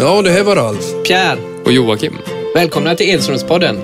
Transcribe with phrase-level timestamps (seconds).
[0.00, 0.84] Ja, det här var Ralf.
[1.06, 2.18] Pierre, Och Joakim.
[2.54, 3.76] välkomna till Edströmspodden.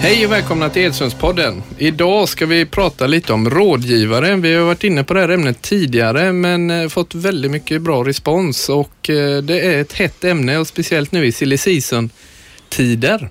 [0.00, 1.62] Hej och välkomna till Edströmspodden.
[1.78, 4.36] Idag ska vi prata lite om rådgivare.
[4.36, 8.04] Vi har varit inne på det här ämnet tidigare men eh, fått väldigt mycket bra
[8.04, 13.28] respons och eh, det är ett hett ämne och speciellt nu i silly season-tider.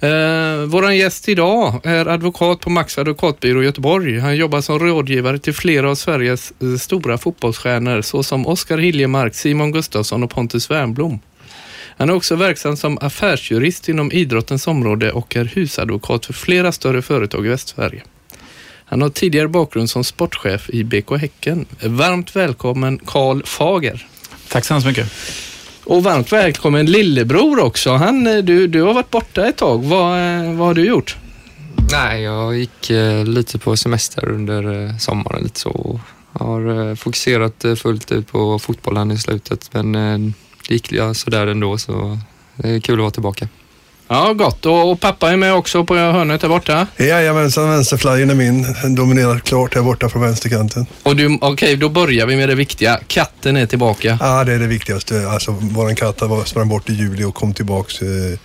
[0.00, 4.18] Eh, Vår gäst idag är advokat på Max advokatbyrå i Göteborg.
[4.18, 9.72] Han jobbar som rådgivare till flera av Sveriges eh, stora fotbollsstjärnor såsom Oskar Hiljemark, Simon
[9.72, 11.20] Gustafsson och Pontus Wernbloom.
[11.96, 17.02] Han är också verksam som affärsjurist inom idrottens område och är husadvokat för flera större
[17.02, 18.02] företag i Västsverige.
[18.84, 21.66] Han har tidigare bakgrund som sportchef i BK Häcken.
[21.82, 24.06] Varmt välkommen Karl Fager.
[24.48, 25.12] Tack så hemskt mycket.
[25.90, 27.92] Och varmt välkommen lillebror också.
[27.92, 29.84] Han, eh, du, du har varit borta ett tag.
[29.84, 31.16] Vad, eh, vad har du gjort?
[31.92, 36.00] Nej, jag gick eh, lite på semester under sommaren lite så.
[36.38, 39.92] Jag har fokuserat fullt ut på fotbollen i slutet men
[40.68, 42.18] det gick sådär ändå så
[42.56, 43.48] det är kul att vara tillbaka.
[44.12, 44.66] Ja, gott.
[44.66, 46.86] Och, och pappa är med också på hörnet där borta.
[46.96, 48.62] Jajamensan, vänsterflaggen är min.
[48.82, 50.86] Den dominerar klart här borta från vänsterkanten.
[51.40, 53.00] Okej, då börjar vi med det viktiga.
[53.06, 54.18] Katten är tillbaka.
[54.20, 55.28] Ja, det är det viktigaste.
[55.28, 58.38] Alltså, våran katt sprang bort i juli och kom tillbaks eh,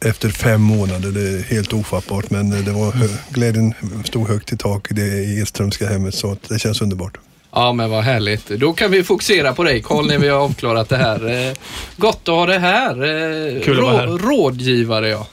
[0.00, 1.10] efter fem månader.
[1.10, 2.94] Det är helt ofattbart, men eh, det var
[3.28, 7.18] glädjen stod högt i tak i det Edströmska hemmet, så det känns underbart.
[7.56, 8.48] Ja, men vad härligt.
[8.48, 11.48] Då kan vi fokusera på dig Karl när vi har avklarat det här.
[11.48, 11.54] Eh,
[11.96, 12.90] gott att ha det här.
[12.90, 14.06] Eh, Kul att vara här.
[14.06, 15.26] Rådgivare, ja.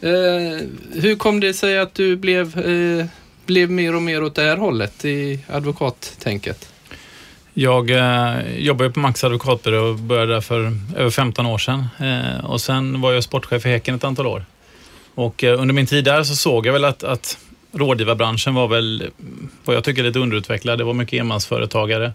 [0.00, 0.60] Eh,
[0.92, 2.62] hur kom det sig att du blev,
[3.46, 6.68] blev mer och mer åt det här hållet i advokattänket?
[7.54, 11.86] Jag eh, jobbar ju på Max advokatbyrå och började där för över 15 år sedan.
[12.44, 14.44] Och sen var jag sportchef i Häcken ett antal år.
[15.14, 17.38] Och under min tid där så såg jag väl att, att
[17.76, 19.10] rådgivarbranschen var väl,
[19.64, 20.78] vad jag tycker, lite underutvecklad.
[20.78, 22.12] Det var mycket enmansföretagare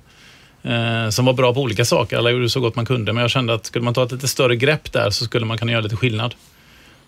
[0.63, 2.17] eh, som var bra på olika saker.
[2.17, 4.27] Alla gjorde så gott man kunde, men jag kände att skulle man ta ett lite
[4.27, 6.35] större grepp där så skulle man kunna göra lite skillnad.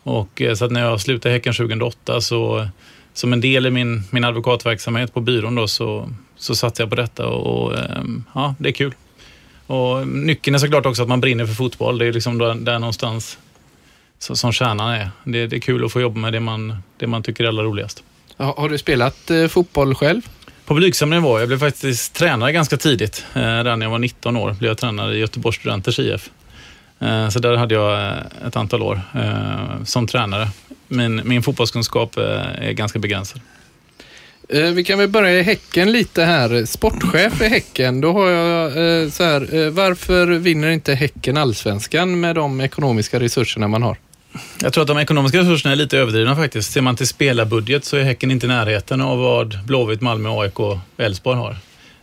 [0.04, 2.68] Och eh, så att när jag slutade i Häcken 2008 så
[3.14, 6.96] som en del i min, min advokatverksamhet på byrån då så, så satte jag på
[6.96, 8.04] detta och, och eh,
[8.34, 8.94] ja, det är kul.
[9.68, 11.98] Och nyckeln är såklart också att man brinner för fotboll.
[11.98, 13.38] Det är liksom där, där någonstans
[14.20, 15.10] som kärnan är.
[15.24, 17.64] Det, det är kul att få jobba med det man, det man tycker är allra
[17.64, 18.04] roligast.
[18.38, 20.22] Har, har du spelat eh, fotboll själv?
[20.66, 21.40] På blygsam nivå.
[21.40, 23.26] Jag blev faktiskt tränare ganska tidigt.
[23.34, 26.30] Eh, redan när jag var 19 år blev jag tränare i Göteborgs Studenters IF.
[27.00, 28.18] Eh, så där hade jag
[28.48, 29.02] ett antal år
[29.86, 30.50] som tränare.
[30.88, 33.42] Min, min fotbollskunskap är ganska begränsad.
[34.48, 36.66] Vi kan väl börja i Häcken lite här.
[36.66, 39.70] Sportchef i Häcken, då har jag så här.
[39.70, 43.98] Varför vinner inte Häcken allsvenskan med de ekonomiska resurserna man har?
[44.62, 46.72] Jag tror att de ekonomiska resurserna är lite överdrivna faktiskt.
[46.72, 50.60] Ser man till spelarbudget så är Häcken inte i närheten av vad Blåvitt, Malmö, AIK
[50.60, 51.56] och Elfsborg har.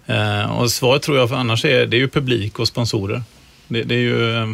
[0.06, 3.22] Eh, och svaret tror jag för annars är, det är ju publik och sponsorer.
[3.68, 4.48] Det, det är ju, eh,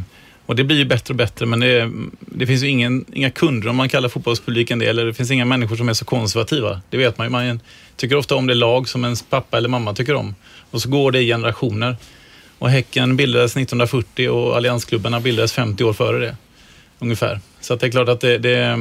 [0.47, 3.31] och det blir ju bättre och bättre men det, är, det finns ju ingen, inga
[3.31, 4.87] kunder om man kallar fotbollspubliken det.
[4.87, 6.81] Eller det finns inga människor som är så konservativa.
[6.91, 7.31] Det vet man ju.
[7.31, 7.61] Man
[7.97, 10.35] tycker ofta om det lag som ens pappa eller mamma tycker om.
[10.71, 11.97] Och så går det i generationer.
[12.59, 16.37] Och Häcken bildades 1940 och alliansklubbarna bildades 50 år före det
[16.99, 17.41] ungefär.
[17.67, 18.79] Så att det är klart att det, det,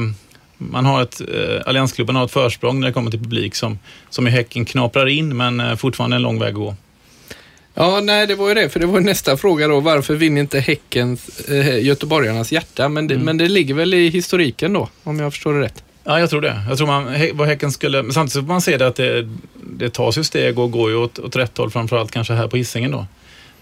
[0.57, 3.79] man har ett, eh, alliansklubben har ett försprång när det kommer till publik som,
[4.09, 6.75] som i Häcken knaprar in men eh, fortfarande en lång väg att gå.
[7.73, 9.79] Ja, nej, det var ju det, för det var ju nästa fråga då.
[9.79, 12.89] Varför vinner inte Häckens, eh, göteborgarnas hjärta?
[12.89, 15.83] Men det, men det ligger väl i historiken då, om jag förstår det rätt.
[16.03, 16.61] Ja, jag tror det.
[16.69, 19.29] Jag tror man, Hä- vad Häcken skulle, men samtidigt får man se det att det,
[19.77, 22.57] det tas ju steg och går ju åt, åt rätt håll, framförallt kanske här på
[22.57, 23.05] Hisingen då.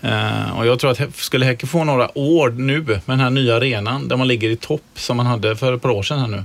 [0.03, 3.55] Eh, och jag tror att skulle Häcken få några år nu med den här nya
[3.55, 6.27] arenan där man ligger i topp som man hade för ett par år sedan här
[6.27, 6.43] nu.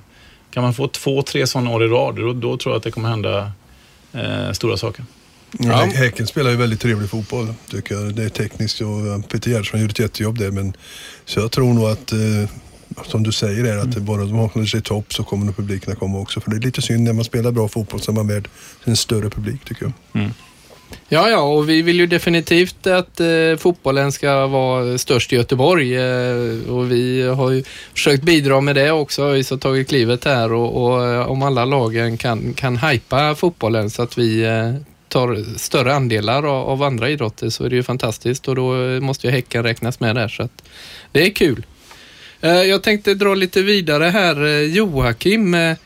[0.50, 2.90] Kan man få två, tre sådana år i rad, då, då tror jag att det
[2.90, 3.52] kommer hända
[4.12, 5.04] eh, stora saker.
[5.58, 5.72] Ja.
[5.72, 8.14] Häck- Häcken spelar ju väldigt trevlig fotboll, tycker jag.
[8.14, 10.50] Det är tekniskt och eh, Peter Gerhardsson gjorde ett jättejobb där.
[10.50, 10.72] Men,
[11.24, 12.18] så jag tror nog att, eh,
[13.06, 15.92] som du säger, är att bara de håller sig i topp så kommer nog publiken
[15.92, 16.40] att komma också.
[16.40, 18.48] För det är lite synd när man spelar bra fotboll så är man värd
[18.84, 20.30] en större publik, tycker jag.
[21.08, 25.96] Ja, ja, och vi vill ju definitivt att eh, fotbollen ska vara störst i Göteborg.
[25.96, 29.30] Eh, och vi har ju försökt bidra med det också.
[29.30, 33.90] Vi har tagit klivet här och, och eh, om alla lagen kan, kan hypa fotbollen
[33.90, 34.74] så att vi eh,
[35.08, 39.00] tar större andelar av, av andra idrotter så är det ju fantastiskt och då eh,
[39.00, 40.28] måste ju Häcken räknas med där.
[40.28, 40.62] Så att
[41.12, 41.66] det är kul.
[42.40, 44.44] Eh, jag tänkte dra lite vidare här.
[44.46, 45.76] Eh, Joakim, eh,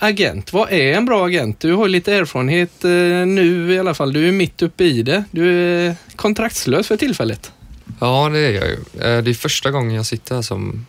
[0.00, 0.52] agent.
[0.52, 1.60] Vad är en bra agent?
[1.60, 2.90] Du har lite erfarenhet eh,
[3.26, 4.12] nu i alla fall.
[4.12, 5.24] Du är mitt uppe i det.
[5.30, 7.52] Du är kontraktslös för tillfället.
[8.00, 8.74] Ja, det är jag ju.
[8.74, 10.86] Eh, det är första gången jag sitter här som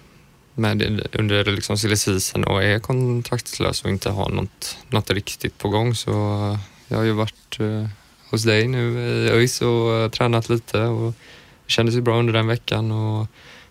[0.56, 5.70] med under liksom silly season och är kontraktslös och inte har något, något riktigt på
[5.70, 7.58] gång så eh, jag har ju varit
[8.30, 11.12] hos dig nu i ÖIS och tränat lite och
[11.66, 13.28] det kändes ju bra under den veckan och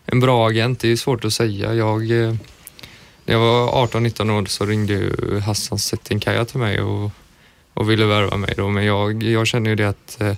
[0.06, 1.74] en bra agent, det är ju svårt att säga.
[1.74, 2.10] Jag,
[3.30, 7.10] när jag var 18-19 år så ringde ju Hassan Settinkaya till mig och,
[7.74, 10.34] och ville värva mig då men jag, jag känner ju det att eh,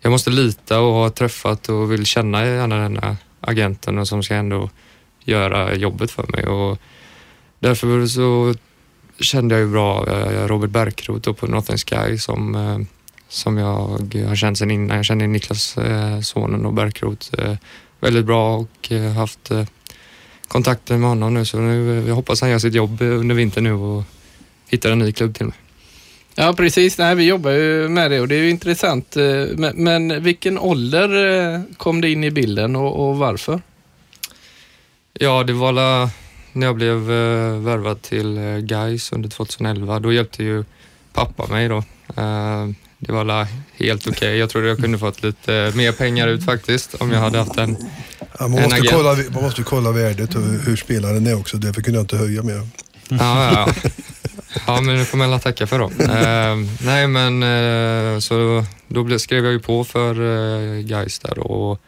[0.00, 4.22] jag måste lita och ha träffat och vill känna gärna den här agenten och som
[4.22, 4.70] ska ändå
[5.24, 6.78] göra jobbet för mig och
[7.58, 8.54] därför så
[9.20, 12.78] kände jag ju bra eh, Robert Bärkroth på Northern Sky som, eh,
[13.28, 13.76] som jag
[14.28, 14.96] har känt sedan innan.
[14.96, 17.56] Jag känner Niklas, eh, sonen och Bärkroth eh,
[18.00, 19.64] väldigt bra och eh, haft eh,
[20.48, 23.72] kontakter med honom nu så nu, jag hoppas han gör sitt jobb under vintern nu
[23.72, 24.04] och
[24.68, 25.56] hittar en ny klubb till mig.
[26.34, 29.16] Ja precis, Nej, vi jobbar ju med det och det är ju intressant.
[29.56, 33.60] Men, men vilken ålder kom det in i bilden och, och varför?
[35.12, 36.10] Ja, det var la,
[36.52, 39.98] när jag blev uh, värvad till Gais under 2011.
[39.98, 40.64] Då hjälpte ju
[41.12, 41.82] pappa mig då.
[43.02, 44.16] Uh, det var la helt okej.
[44.16, 44.36] Okay.
[44.36, 47.76] Jag trodde jag kunde fått lite mer pengar ut faktiskt om jag hade haft en,
[48.38, 51.56] ja, man, måste en kolla, man måste kolla värdet och hur spelaren är också.
[51.56, 52.68] Därför kunde jag inte höja mer.
[53.08, 53.90] Ja, ja, ja.
[54.66, 55.86] ja men det får man tacka för då.
[55.86, 61.80] Uh, nej men uh, så då skrev jag ju på för uh, Gais där och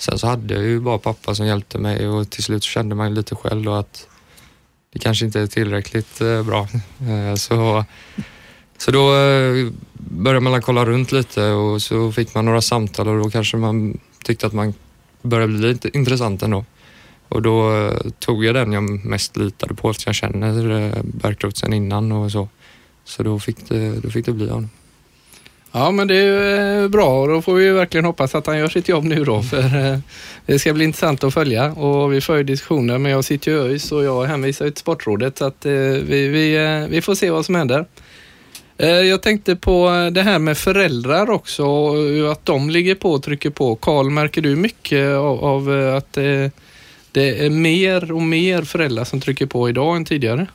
[0.00, 3.14] Sen så hade jag ju bara pappa som hjälpte mig och till slut kände man
[3.14, 4.06] lite själv då att
[4.92, 6.68] det kanske inte är tillräckligt eh, bra.
[7.08, 7.84] Eh, så,
[8.80, 13.24] så då eh, började man kolla runt lite och så fick man några samtal och
[13.24, 14.74] då kanske man tyckte att man
[15.22, 16.64] började bli lite intressant ändå.
[17.28, 22.12] Och då tog jag den jag mest litade på eftersom jag känner Bergkrot sen innan
[22.12, 22.48] och så.
[23.04, 24.70] Så då fick det, då fick det bli honom.
[25.72, 28.58] Ja men det är ju eh, bra och då får vi verkligen hoppas att han
[28.58, 29.98] gör sitt jobb nu då för eh,
[30.46, 33.56] det ska bli intressant att följa och vi för ju diskussioner men jag sitter ju
[33.56, 37.30] i ÖIS och jag hänvisar till Sportrådet så att eh, vi, vi, vi får se
[37.30, 37.86] vad som händer.
[38.82, 43.12] Eh, jag tänkte på eh, det här med föräldrar också och att de ligger på
[43.12, 43.76] och trycker på.
[43.76, 46.12] Karl, märker du mycket av, av eh, att
[47.12, 50.46] det är mer och mer föräldrar som trycker på idag än tidigare?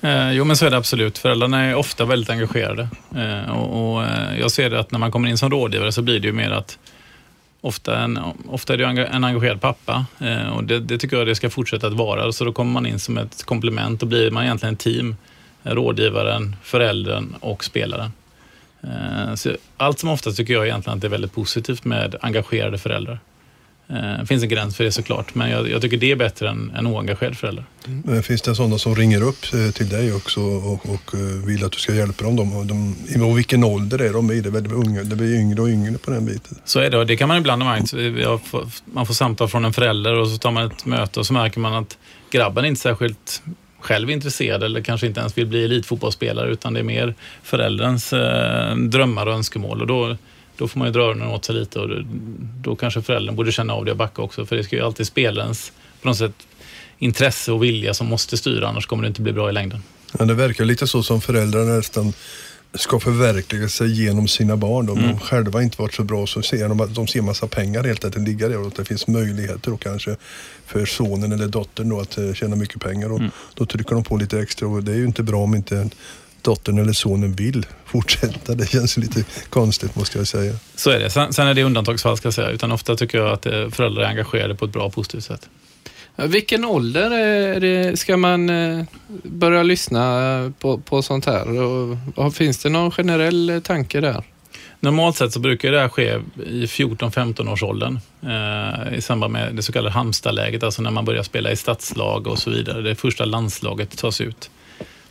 [0.00, 1.18] Eh, jo, men så är det absolut.
[1.18, 2.88] Föräldrarna är ofta väldigt engagerade.
[3.16, 4.04] Eh, och, och
[4.40, 6.50] jag ser det att när man kommer in som rådgivare så blir det ju mer
[6.50, 6.78] att
[7.60, 8.18] ofta, en,
[8.48, 11.86] ofta är det en engagerad pappa eh, och det, det, tycker jag det ska fortsätta
[11.86, 12.32] att vara.
[12.32, 15.16] Så då kommer man in som ett komplement och blir man egentligen ett team.
[15.62, 18.12] Rådgivaren, föräldern och spelaren.
[18.82, 22.78] Eh, så allt som oftast tycker jag egentligen att det är väldigt positivt med engagerade
[22.78, 23.20] föräldrar.
[23.86, 26.48] Det eh, finns en gräns för det såklart, men jag, jag tycker det är bättre
[26.48, 27.64] än en oengagerad förälder.
[27.86, 28.22] Mm.
[28.22, 31.72] Finns det sådana som ringer upp eh, till dig också och, och eh, vill att
[31.72, 32.36] du ska hjälpa dem?
[32.36, 34.40] De, de, I vilken ålder är de i?
[34.40, 36.58] Det, är unga, det blir yngre och yngre på den biten.
[36.64, 37.92] Så är det och det kan man ibland ha märkt.
[38.84, 41.60] Man får samtal från en förälder och så tar man ett möte och så märker
[41.60, 41.98] man att
[42.30, 43.42] grabben är inte särskilt
[43.82, 48.76] själv intresserad eller kanske inte ens vill bli elitfotbollsspelare utan det är mer förälderns eh,
[48.76, 49.80] drömmar och önskemål.
[49.80, 50.16] Och då,
[50.56, 51.96] då får man ju dra öronen åt sig lite och då,
[52.62, 54.46] då kanske föräldern borde känna av det och backa också.
[54.46, 56.46] För det ska ju alltid spelarens på något sätt
[56.98, 59.82] intresse och vilja som måste styra, annars kommer det inte bli bra i längden.
[60.18, 62.12] Ja, det verkar lite så som föräldrar nästan
[62.74, 64.88] ska förverkliga sig genom sina barn.
[64.88, 65.10] Om mm.
[65.10, 68.04] de själva inte varit så bra så ser de att de ser massa pengar helt
[68.04, 70.16] enkelt ligga där och att det finns möjligheter då kanske
[70.66, 73.12] för sonen eller dottern då att eh, tjäna mycket pengar.
[73.12, 73.30] Och mm.
[73.54, 75.90] Då trycker de på lite extra och det är ju inte bra om inte
[76.42, 78.54] dottern eller sonen vill fortsätta.
[78.54, 80.54] Det känns lite konstigt måste jag säga.
[80.74, 81.10] Så är det.
[81.10, 82.50] Sen, sen är det undantagsfall ska jag säga.
[82.50, 85.48] Utan ofta tycker jag att eh, föräldrar är engagerade på ett bra och positivt sätt.
[86.16, 88.84] Vilken ålder är det, ska man eh,
[89.22, 91.60] börja lyssna på, på sånt här?
[92.18, 94.24] Och, finns det någon generell eh, tanke där?
[94.80, 99.54] Normalt sett så brukar det här ske i 14-15 års åldern eh, i samband med
[99.54, 102.82] det så kallade Halmstadläget, alltså när man börjar spela i stadslag och så vidare.
[102.82, 104.50] Det första landslaget tas ut.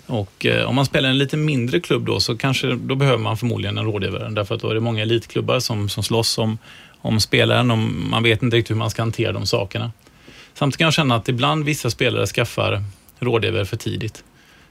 [0.06, 3.18] Och eh, om man spelar i en lite mindre klubb då så kanske då behöver
[3.18, 6.58] man förmodligen en rådgivare därför att då är det många elitklubbar som, som slåss om,
[7.02, 9.92] om spelaren och man vet inte riktigt hur man ska hantera de sakerna.
[10.62, 12.84] Samtidigt kan jag känna att ibland vissa spelare skaffar
[13.20, 14.24] rådgivare för tidigt.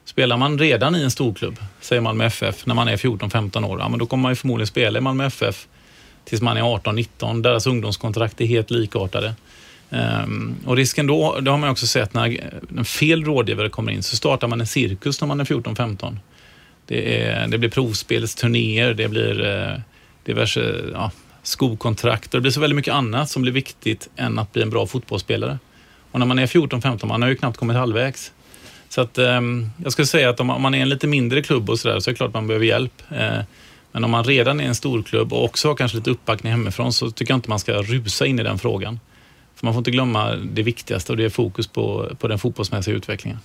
[0.05, 3.89] Spelar man redan i en storklubb, säger Malmö FF, när man är 14-15 år, ja,
[3.89, 5.67] men då kommer man ju förmodligen spela i Malmö FF
[6.25, 7.43] tills man är 18-19.
[7.43, 9.35] Deras ungdomskontrakt är helt likartade.
[9.91, 14.03] Um, och risken då, det har man också sett när en fel rådgivare kommer in,
[14.03, 16.17] så startar man en cirkus när man är 14-15.
[16.87, 19.81] Det, det blir provspelsturnéer, det blir eh,
[20.25, 21.11] diverse ja,
[21.43, 24.71] skokontrakt och det blir så väldigt mycket annat som blir viktigt än att bli en
[24.71, 25.59] bra fotbollsspelare.
[26.13, 28.33] Och när man är 14-15, man har ju knappt kommit halvvägs.
[28.89, 31.79] Så att, um, jag skulle säga att om, man är en lite mindre klubb och
[31.79, 33.03] sådär så är det klart man behöver hjälp.
[33.13, 33.41] Uh,
[33.93, 36.93] men om man redan är en stor klubb och också har kanske lite uppbackning hemifrån
[36.93, 39.01] så tycker jag inte man ska rusa in i den frågan.
[39.55, 42.97] För man får inte glömma det viktigaste och det är fokus på, på den fotbollsmässiga
[42.97, 43.39] utvecklingen.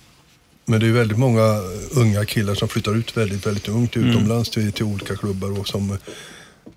[0.64, 1.60] Men det är väldigt många
[1.96, 5.98] unga killar som flyttar ut väldigt, väldigt ungt utomlands till, till olika klubbar och som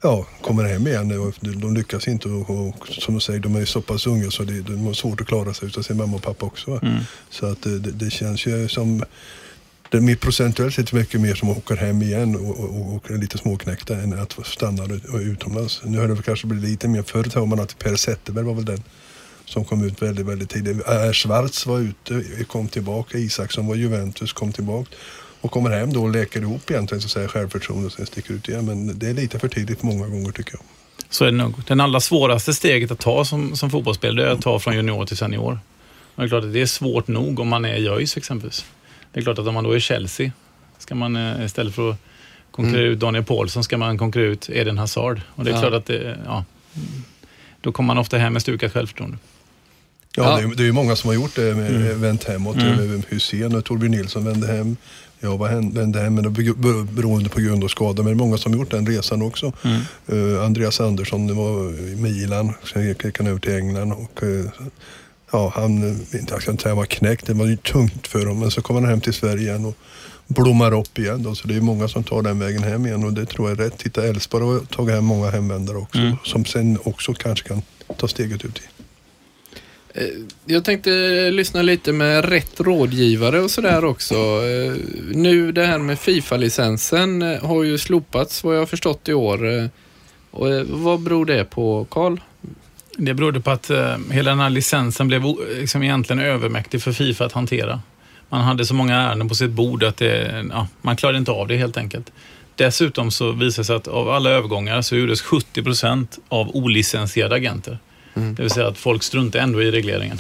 [0.02, 1.34] ja, kommer hem igen.
[1.42, 4.62] De lyckas inte och, och som du säger, de är så pass unga så det,
[4.62, 6.80] de har svårt att klara sig utan sin mamma och pappa också.
[6.82, 7.00] Mm.
[7.30, 9.04] Så att det, det, känns ju som
[9.90, 13.38] det är procentuellt sett mycket mer som åker hem igen och, och, och är lite
[13.38, 15.82] småknäckta än att stanna utomlands.
[15.84, 17.04] Nu har det kanske blivit lite mer.
[17.04, 18.84] Förut har man att Per Zetterberg var väl den
[19.46, 20.78] som kom ut väldigt, väldigt tidigt.
[21.14, 23.18] Schwarz var ute, kom tillbaka.
[23.18, 24.90] Isaksson var Juventus, kom tillbaka
[25.42, 28.34] och kommer hem då och läker ihop egentligen så att säga självförtroende och sen sticker
[28.34, 28.66] ut igen.
[28.66, 30.62] Men det är lite för tidigt många gånger tycker jag.
[31.10, 31.54] Så är det nog.
[31.68, 35.18] Den allra svåraste steget att ta som, som fotbollsspelare är att ta från junior till
[35.18, 35.60] senior.
[36.16, 38.66] det är klart att det är svårt nog om man är i ÖIS exempelvis.
[39.14, 40.32] Det är klart att om man då är Chelsea,
[40.78, 41.98] ska man eh, istället för att
[42.52, 42.94] konkurrera mm.
[42.94, 45.22] ut Daniel Paulsson ska man konkurrera ut Eden Hazard.
[45.36, 45.62] Och det är ja.
[45.62, 46.46] klart att det, ja,
[47.62, 49.18] då kommer man ofta hem med stukat självförtroende.
[50.16, 50.48] Ja, ja.
[50.48, 52.02] Det, är, det är många som har gjort det, med, mm.
[52.02, 52.56] vänt hemåt.
[52.56, 53.04] Mm.
[53.10, 54.78] Hussein och Torbjörn Nilsson vände hem.
[55.20, 56.34] Jag var vände hem, men
[56.96, 58.04] beroende på grund av skada.
[58.04, 59.54] Men många som gjort den resan också.
[59.64, 59.82] Mm.
[60.14, 63.92] Uh, Andreas Andersson det var i Milan, sen gick han över till England.
[63.92, 64.46] Och, uh,
[65.32, 66.00] ja, han,
[66.30, 68.40] jag ska inte säga var knäckt, det var ju tungt för honom.
[68.40, 69.76] Men så kommer han hem till Sverige igen och
[70.28, 71.24] blommar upp igen.
[71.24, 71.36] Då.
[71.36, 73.64] Så det är många som tar den vägen hem igen och det tror jag är
[73.64, 73.78] rätt.
[73.78, 76.00] Titta, Elfsborg har tagit hem många hemvändare också.
[76.00, 76.16] Mm.
[76.24, 77.62] Som sen också kanske kan
[77.98, 78.79] ta steget ut i.
[79.94, 80.04] Eh,
[80.46, 80.92] jag tänkte
[81.32, 84.16] lyssna lite med rätt rådgivare och sådär också.
[84.16, 84.74] Eh,
[85.12, 89.70] nu det här med Fifa-licensen eh, har ju slopats vad jag har förstått i år.
[90.32, 92.18] Och vad beror det på, Karl?
[92.98, 93.72] Det berodde på att
[94.12, 95.24] hela den här licensen blev
[95.60, 97.82] liksom egentligen övermäktig för Fifa att hantera.
[98.30, 101.48] Man hade så många ärenden på sitt bord att det, ja, man klarade inte av
[101.48, 102.12] det helt enkelt.
[102.56, 107.36] Dessutom så visade det sig att av alla övergångar så gjordes 70 procent av olicensierade
[107.36, 107.80] agenter.
[108.16, 108.36] Mm.
[108.36, 110.18] Det vill säga att folk struntar ändå i regleringen.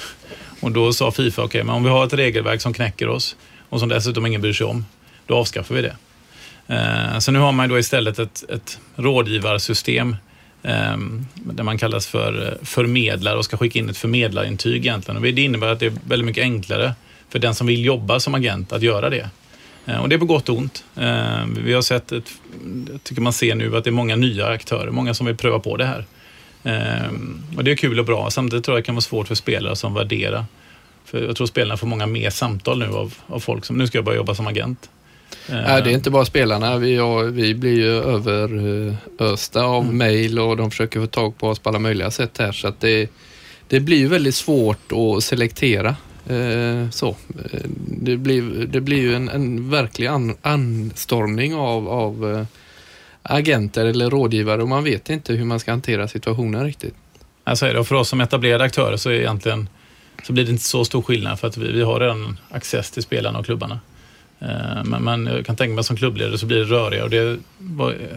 [0.59, 3.35] Och då sa Fifa, okej, okay, men om vi har ett regelverk som knäcker oss
[3.69, 4.85] och som dessutom ingen bryr sig om,
[5.27, 5.95] då avskaffar vi det.
[6.67, 10.15] Eh, så nu har man då istället ett, ett rådgivarsystem
[10.63, 10.97] eh,
[11.33, 15.17] där man kallas för eh, förmedlare och ska skicka in ett förmedlarintyg egentligen.
[15.17, 16.93] Och det innebär att det är väldigt mycket enklare
[17.29, 19.29] för den som vill jobba som agent att göra det.
[19.85, 20.83] Eh, och det är på gott och ont.
[20.95, 22.31] Eh, vi har sett, ett,
[22.91, 25.59] jag tycker man ser nu att det är många nya aktörer, många som vill pröva
[25.59, 26.05] på det här.
[26.63, 28.29] Ehm, och det är kul och bra.
[28.31, 30.45] Samtidigt tror jag det kan vara svårt för spelare som värderar.
[31.05, 33.97] För jag tror spelarna får många mer samtal nu av, av folk som, nu ska
[33.97, 34.89] jag börja jobba som agent.
[35.49, 35.89] Nej, det är ehm.
[35.89, 36.77] inte bara spelarna.
[36.77, 39.97] Vi, har, vi blir ju överösta av mm.
[39.97, 42.51] mejl och de försöker få tag på oss på alla möjliga sätt här.
[42.51, 43.09] Så att det,
[43.67, 45.95] det blir väldigt svårt att selektera.
[46.27, 47.15] Eh, så.
[47.87, 52.45] Det blir, det blir ju en, en verklig an, anstormning av, av eh,
[53.23, 56.95] agenter eller rådgivare och man vet inte hur man ska hantera situationen riktigt.
[57.43, 57.79] Alltså är det.
[57.79, 59.69] Och för oss som etablerade aktörer så, är egentligen,
[60.23, 63.03] så blir det inte så stor skillnad för att vi, vi har redan access till
[63.03, 63.79] spelarna och klubbarna.
[64.41, 67.37] Eh, men, men jag kan tänka mig som klubbledare så blir det rörigare och det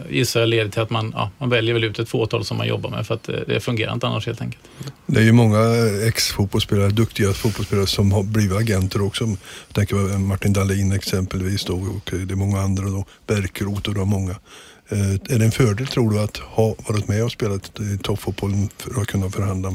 [0.09, 2.67] gissar jag leder till att man, ja, man väljer väl ut ett fåtal som man
[2.67, 4.63] jobbar med för att det, det fungerar inte annars helt enkelt.
[5.05, 5.59] Det är ju många
[6.07, 9.23] ex-fotbollsspelare, duktiga fotbollsspelare som har blivit agenter också.
[9.23, 9.37] Jag
[9.73, 14.05] tänker på Martin Dahlin exempelvis då, och det är många andra då, Bärkroth och då
[14.05, 14.35] många.
[14.93, 18.51] Eh, är det en fördel tror du att ha varit med och spelat i toppfotboll
[18.77, 19.73] för att kunna förhandla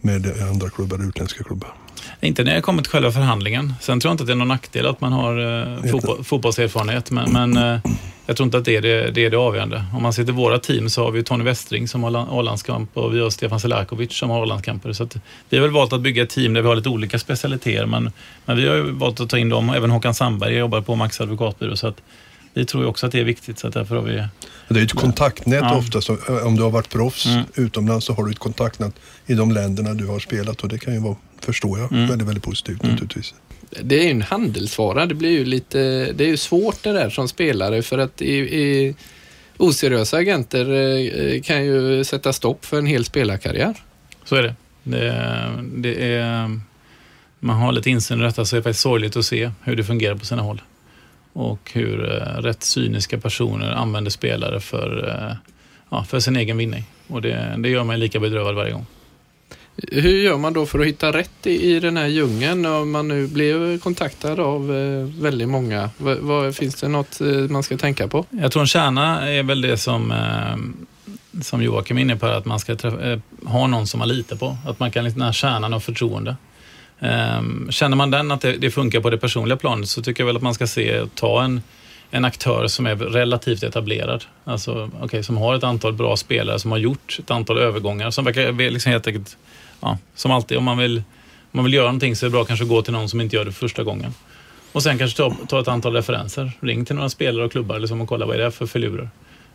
[0.00, 1.74] med andra klubbar, utländska klubbar?
[2.20, 3.74] Inte när det kommer till själva förhandlingen.
[3.80, 7.10] Sen tror jag inte att det är någon nackdel att man har eh, fotboll, fotbollserfarenhet,
[7.10, 7.80] men, men eh,
[8.26, 9.84] jag tror inte att det är det, det är det avgörande.
[9.94, 13.14] Om man ser till våra team så har vi Tony Westring som har A-landskamp och
[13.14, 14.92] vi har Stefan Selakovic som har A-landskamper.
[14.92, 15.08] Så
[15.48, 18.12] vi har väl valt att bygga ett team där vi har lite olika specialiteter, men,
[18.44, 19.70] men vi har valt att ta in dem.
[19.70, 21.76] Även Håkan Sandberg jobbar på Max advokatbyrå.
[21.76, 22.02] Så att
[22.54, 23.58] vi tror också att det är viktigt.
[23.58, 24.12] Så därför har vi...
[24.68, 25.76] Det är ju ett kontaktnät ja.
[25.76, 26.00] ofta.
[26.00, 27.44] Så eh, om du har varit proffs mm.
[27.54, 28.94] utomlands så har du ett kontaktnät
[29.26, 32.08] i de länderna du har spelat och det kan ju vara, förstår jag, mm.
[32.08, 32.92] väldigt, väldigt positivt mm.
[32.92, 33.34] naturligtvis.
[33.82, 35.06] Det är ju en handelsvara.
[35.06, 35.78] Det blir ju lite,
[36.12, 38.94] det är ju svårt det där som spelare för att i, i
[39.56, 43.74] oseriösa agenter eh, kan ju sätta stopp för en hel spelarkarriär.
[44.24, 44.54] Så är det.
[44.82, 46.60] det, det är,
[47.38, 49.84] man har lite insyn i detta så är det faktiskt sorgligt att se hur det
[49.84, 50.62] fungerar på sina håll
[51.40, 55.36] och hur eh, rätt cyniska personer använder spelare för, eh,
[55.90, 56.84] ja, för sin egen vinning.
[57.06, 58.86] Och det, det gör mig lika bedrövad varje gång.
[59.76, 63.08] Hur gör man då för att hitta rätt i, i den här djungeln om man
[63.08, 65.90] nu blev kontaktad av eh, väldigt många?
[65.98, 68.24] V vad, finns det något eh, man ska tänka på?
[68.30, 70.56] Jag tror en kärna är väl det som, eh,
[71.42, 74.36] som Joakim är inne på, att man ska träffa, eh, ha någon som man litar
[74.36, 74.56] på.
[74.66, 76.36] Att man kan, den här kärnan av förtroende.
[77.00, 80.26] Ehm, känner man den att det, det, funkar på det personliga planet så tycker jag
[80.26, 81.62] väl att man ska se ta en,
[82.10, 84.24] en aktör som är relativt etablerad.
[84.44, 88.24] Alltså, okay, som har ett antal bra spelare som har gjort ett antal övergångar som
[88.24, 89.36] verkar liksom helt enkelt
[89.80, 91.02] ja, som alltid, om man, vill, om
[91.50, 93.36] man vill göra någonting så är det bra kanske att gå till någon som inte
[93.36, 94.14] gör det första gången.
[94.72, 96.52] Och sen kanske ta, ta ett antal referenser.
[96.60, 99.10] Ring till några spelare och klubbar liksom, och kolla vad är det för filurer.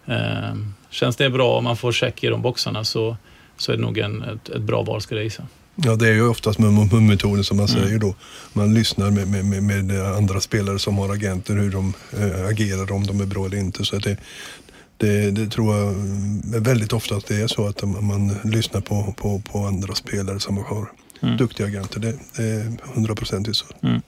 [0.06, 0.56] Eh,
[0.90, 3.18] känns det bra om man får check i de boxarna så,
[3.58, 5.44] så är det nog en, ett, ett bra val skulle jag gissa.
[5.76, 7.82] Ja, det är ju oftast metoden som man mm.
[7.82, 8.16] säger då.
[8.54, 13.08] Man lyssnar med, med, med, andra spelare som har agenter, hur de äh, agerar, om
[13.08, 13.86] de är bra eller inte.
[13.86, 14.18] Så det,
[14.98, 15.96] det, det, tror jag
[16.62, 20.40] väldigt ofta att det är så att man, man lyssnar på, på, på, andra spelare
[20.40, 20.92] som har
[21.22, 21.38] mm.
[21.38, 22.00] duktiga agenter.
[22.00, 23.66] Det, det är hundraprocentigt så.
[23.84, 24.02] Mm.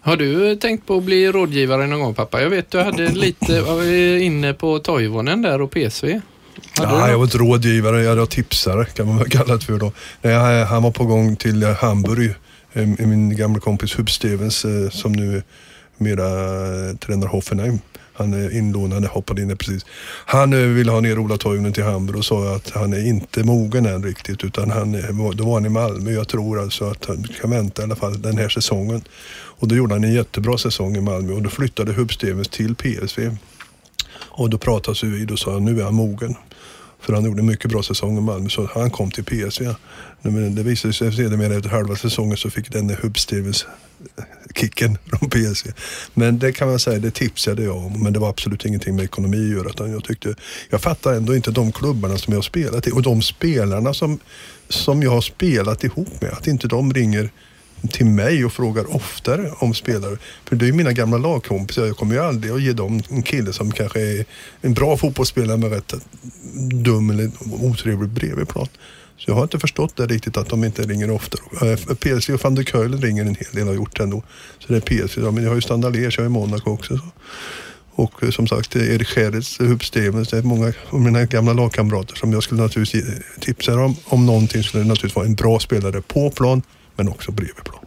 [0.00, 2.42] Har du tänkt på att bli rådgivare någon gång pappa?
[2.42, 6.20] Jag vet du hade lite, var inne på Toivonen där och PSV.
[6.76, 9.92] Ja, jag var inte rådgivare, jag var tipsare kan man väl kalla det för då.
[10.22, 12.34] Nej, han var på gång till Hamburg,
[12.72, 15.42] eh, min gamla kompis Hub Stevens eh, som nu
[15.96, 16.26] mera
[16.88, 17.78] eh, tränar Hoffenheim.
[18.12, 19.86] Han är inlånad, hoppade in precis.
[20.26, 23.86] Han ville ha ner Ola Toivonen till Hamburg och sa att han är inte mogen
[23.86, 24.92] än riktigt utan han,
[25.34, 26.10] då var han i Malmö.
[26.10, 29.02] Jag tror alltså att han kan vänta i alla fall den här säsongen.
[29.30, 32.74] Och då gjorde han en jättebra säsong i Malmö och då flyttade Hub Stevens till
[32.74, 33.36] PSV.
[34.38, 36.36] Och då pratades vi vid och sa att nu är han mogen.
[37.00, 39.74] För han gjorde en mycket bra säsong i Malmö så han kom till PSV.
[40.22, 43.66] Men det visade sig sedermera efter halva säsongen så fick den Hubstevens
[44.16, 44.24] eh,
[44.54, 45.70] kicken från PSV.
[46.14, 48.02] Men det kan man säga, det tipsade jag om.
[48.02, 49.68] Men det var absolut ingenting med ekonomi att göra.
[49.68, 50.34] Utan jag, tyckte,
[50.70, 54.18] jag fattar ändå inte de klubbarna som jag har spelat i och de spelarna som,
[54.68, 56.30] som jag har spelat ihop med.
[56.30, 57.30] Att inte de ringer
[57.90, 60.16] till mig och frågar oftare om spelare.
[60.44, 61.86] För det är ju mina gamla lagkompisar.
[61.86, 64.24] Jag kommer ju aldrig att ge dem en kille som kanske är
[64.60, 65.94] en bra fotbollsspelare men rätt
[66.72, 67.30] dum eller
[67.62, 68.68] otrevlig bredvid plan.
[69.16, 71.72] Så jag har inte förstått det riktigt att de inte ringer oftare.
[71.72, 74.22] Eh, PSV och van der Keulen ringer en hel del, har gjort det ändå.
[74.58, 75.30] Så det är PSV.
[75.30, 76.96] men jag har ju Standalers, jag har ju Monaco också.
[76.96, 77.04] Så.
[78.02, 82.16] Och eh, som sagt, Erik Scherritz, Hubb Stevens, det är många av mina gamla lagkamrater
[82.16, 83.04] som jag skulle naturligtvis
[83.40, 83.96] tipsa om.
[84.04, 86.62] Om någonting skulle det naturligtvis vara en bra spelare på plan
[86.98, 87.84] men också bredvid plan.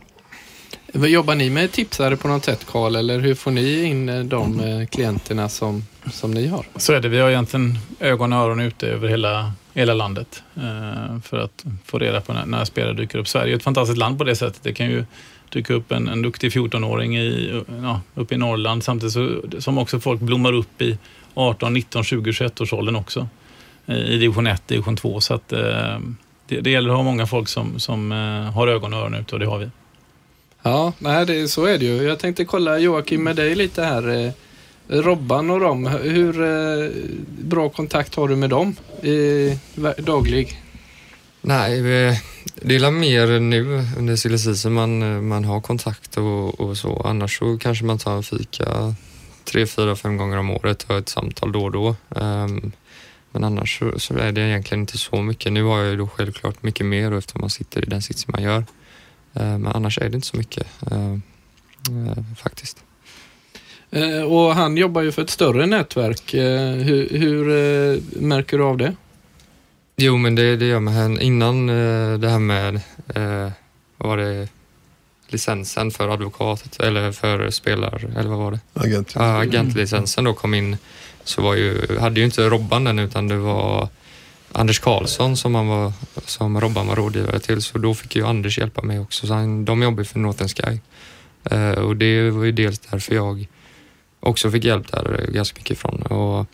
[0.94, 4.60] Jobbar ni med tipsare på något sätt Karl eller hur får ni in eh, de
[4.60, 4.88] mm.
[4.88, 6.66] klienterna som, som ni har?
[6.76, 7.10] Så är det.
[7.10, 12.00] Vi har egentligen ögon och öron ute över hela, hela landet eh, för att få
[12.00, 13.28] reda på när, när spelare dyker upp.
[13.28, 14.64] Sverige är ett fantastiskt land på det sättet.
[14.64, 15.06] Det kan ju
[15.50, 20.00] dyka upp en, en duktig 14-åring i, ja, uppe i Norrland samtidigt så, som också
[20.00, 20.98] folk blommar upp i
[21.34, 23.28] 18, 19, 20, 21 års åldern också.
[23.86, 25.20] I division 1, division 2.
[25.20, 26.00] Så att, eh,
[26.52, 29.36] det, det gäller att ha många folk som, som eh, har ögon och öron ute
[29.36, 29.70] och det har vi.
[30.62, 32.04] Ja, nej, det, så är det ju.
[32.04, 34.26] Jag tänkte kolla Joakim med dig lite här.
[34.26, 34.32] Eh,
[34.88, 36.90] Robban och dem, hur eh,
[37.42, 39.58] bra kontakt har du med dem i
[39.98, 40.62] daglig?
[41.42, 41.82] Nej,
[42.56, 47.02] det är mer nu under silly man, man har kontakt och, och, så.
[47.06, 48.96] Annars så kanske man tar en fika
[49.44, 51.96] tre, fyra, fem gånger om året och ett samtal då och då.
[52.10, 52.72] Um,
[53.32, 55.54] men annars så, så, är det egentligen inte så mycket.
[55.54, 58.44] Nu har jag ju då självklart mycket mer eftersom man sitter i den sits man
[58.44, 58.66] gör.
[59.34, 62.84] Eh, men annars är det inte så mycket eh, eh, faktiskt.
[64.28, 66.34] Och han jobbar ju för ett större nätverk.
[66.84, 67.46] Hur, hur
[68.22, 68.96] märker du av det?
[69.96, 71.20] Jo, men det, det gör man.
[71.20, 71.68] Innan
[72.22, 72.82] det här med,
[73.98, 74.48] vad var det,
[75.28, 78.60] licensen för advokat eller för spelar, eller vad var det?
[78.74, 79.16] Agent.
[79.16, 80.78] Ja, agentlicensen då kom in
[81.24, 83.90] så var ju, hade ju inte Robban den utan det var
[84.52, 85.94] Anders Karlsson som, han var,
[86.26, 89.28] som Robban var rådgivare till så då fick ju Anders hjälpa mig också.
[89.28, 90.80] Så han, de jobbar för Northern Sky
[91.52, 93.48] uh, och det var ju dels därför jag
[94.20, 96.02] också fick hjälp där ganska mycket ifrån.
[96.02, 96.48] Och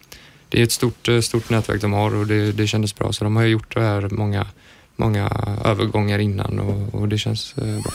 [0.49, 3.23] det är ett stort, eh, stort nätverk de har och det, det kändes bra så
[3.23, 4.47] de har ju gjort det här många,
[4.95, 7.91] många övergångar innan och, och det känns uh, bra.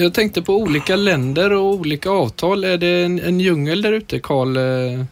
[0.00, 2.64] Jag tänkte på olika länder och olika avtal.
[2.64, 4.56] Är det en, en djungel där ute, Karl?
[4.56, 5.06] Eh, eh,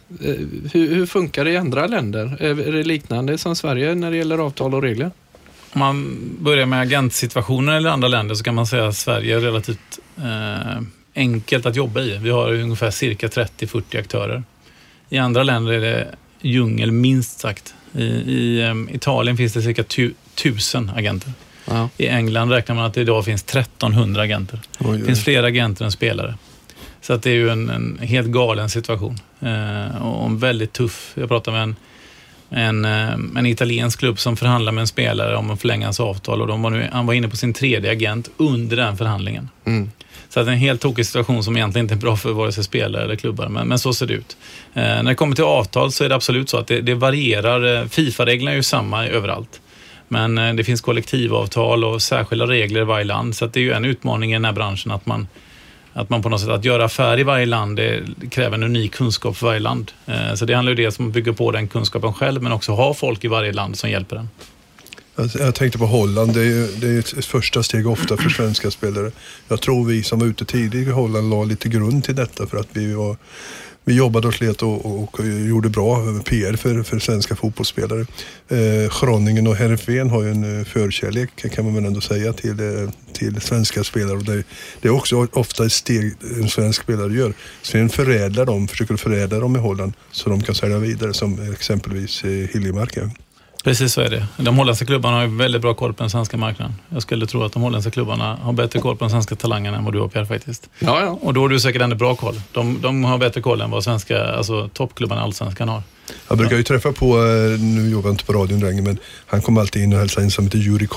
[0.72, 2.36] hur, hur, funkar det i andra länder?
[2.40, 5.10] Är det liknande som Sverige när det gäller avtal och regler?
[5.72, 9.40] Om man börjar med agentsituationen eller andra länder så kan man säga att Sverige är
[9.40, 10.82] relativt eh,
[11.14, 12.18] enkelt att jobba i.
[12.18, 14.42] Vi har ungefär cirka 30-40 aktörer.
[15.08, 17.74] I andra länder är det djungel minst sagt.
[17.92, 21.32] I, i um, Italien finns det cirka tu, tusen agenter.
[21.70, 21.88] Ja.
[21.96, 24.60] I England räknar man att det idag finns 1300 agenter.
[24.78, 26.34] Det finns fler agenter än spelare.
[27.00, 29.18] Så att det är ju en, en helt galen situation.
[29.40, 31.12] Eh, och en väldigt tuff.
[31.14, 31.76] Jag pratade med en,
[32.50, 36.40] en, eh, en italiensk klubb som förhandlar med en spelare om att förlänga hans avtal
[36.40, 39.48] och de var nu, han var inne på sin tredje agent under den förhandlingen.
[39.64, 39.90] Mm.
[40.28, 42.52] Så att det är en helt tokig situation som egentligen inte är bra för vare
[42.52, 44.36] sig spelare eller klubbar, men, men så ser det ut.
[44.74, 47.76] Eh, när det kommer till avtal så är det absolut så att det, det varierar.
[47.76, 49.60] Eh, Fifa-reglerna är ju samma överallt.
[50.08, 53.72] Men eh, det finns kollektivavtal och särskilda regler i varje land så det är ju
[53.72, 55.26] en utmaning i den här branschen att man
[55.92, 58.92] Att man på något sätt, att göra affär i varje land, det kräver en unik
[58.94, 59.92] kunskap för varje land.
[60.06, 62.72] Eh, så det handlar ju dels om att bygga på den kunskapen själv, men också
[62.72, 64.28] ha folk i varje land som hjälper en.
[65.18, 68.30] Alltså, jag tänkte på Holland, det är, ju, det är ett första steg ofta för
[68.30, 69.10] svenska spelare.
[69.48, 72.56] Jag tror vi som var ute tidigt i Holland la lite grund till detta för
[72.56, 73.16] att vi var
[73.88, 78.06] vi jobbade och slet och, och, och gjorde bra PR för, för svenska fotbollsspelare.
[78.48, 82.60] Eh, Groningen och Heerenveen har ju en eh, förkärlek kan man väl ändå säga till,
[82.60, 84.16] eh, till svenska spelare.
[84.16, 84.44] Och det,
[84.80, 87.32] det är också ofta ett steg en svensk spelare gör.
[87.62, 92.24] Sen förädlar de, försöker förädla dem i Holland så de kan sälja vidare som exempelvis
[92.24, 92.98] eh, Hiljemark.
[93.64, 94.26] Precis så är det.
[94.36, 96.74] De holländska klubbarna har ju väldigt bra koll på den svenska marknaden.
[96.88, 99.84] Jag skulle tro att de holländska klubbarna har bättre koll på den svenska talangen än
[99.84, 100.70] vad du har Pierre faktiskt.
[100.78, 101.18] Ja, ja.
[101.22, 102.40] Och då har du säkert ännu bra koll.
[102.52, 105.82] De, de har bättre koll än vad svenska, alltså toppklubbarna Allsvenskan har.
[106.28, 109.42] Jag brukar ju träffa på, eh, nu jobbar jag inte på radion längre, men han
[109.42, 110.88] kom alltid in och hälsade in som heter Juri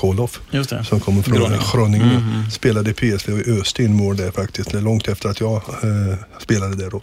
[0.50, 0.84] det.
[0.84, 1.60] Som kommer från Groningen.
[1.72, 2.10] Groningen.
[2.10, 2.50] Mm.
[2.50, 4.72] Spelade i PSV och öste in mål där faktiskt.
[4.72, 7.00] Långt efter att jag eh, spelade där då.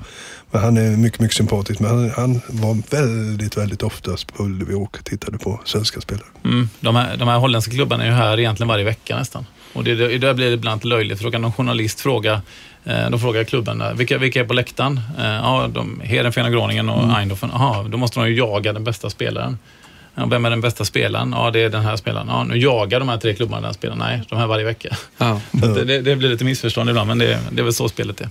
[0.52, 1.80] Men han är mycket, mycket sympatisk.
[1.80, 6.28] Men han, han var väldigt, väldigt oftast på Ullevi och tittade på svenska spelare.
[6.46, 6.70] Mm.
[6.80, 9.46] De, här, de här holländska klubbarna är ju här egentligen varje vecka nästan.
[9.74, 12.42] Och det, det, där blir det ibland löjligt, för då kan någon journalist fråga
[12.86, 15.02] eh, de frågar klubben, eh, vilka, vilka är på läktaren?
[15.20, 17.16] Eh, ja, de, Heerenveen och Groningen och Mm.
[17.16, 17.50] Eindhoven.
[17.54, 19.58] Jaha, då måste de ju jaga den bästa spelaren.
[20.16, 21.34] Ja, vem är den bästa spelaren?
[21.38, 22.28] Ja, det är den här spelaren.
[22.30, 24.00] Ja, nu jagar de här tre klubbarna den spelaren.
[24.00, 24.96] Nej, de här varje vecka.
[25.18, 25.42] ja.
[25.52, 28.30] Det, det blir lite missförstånd ibland, men det, det är väl så spelet är.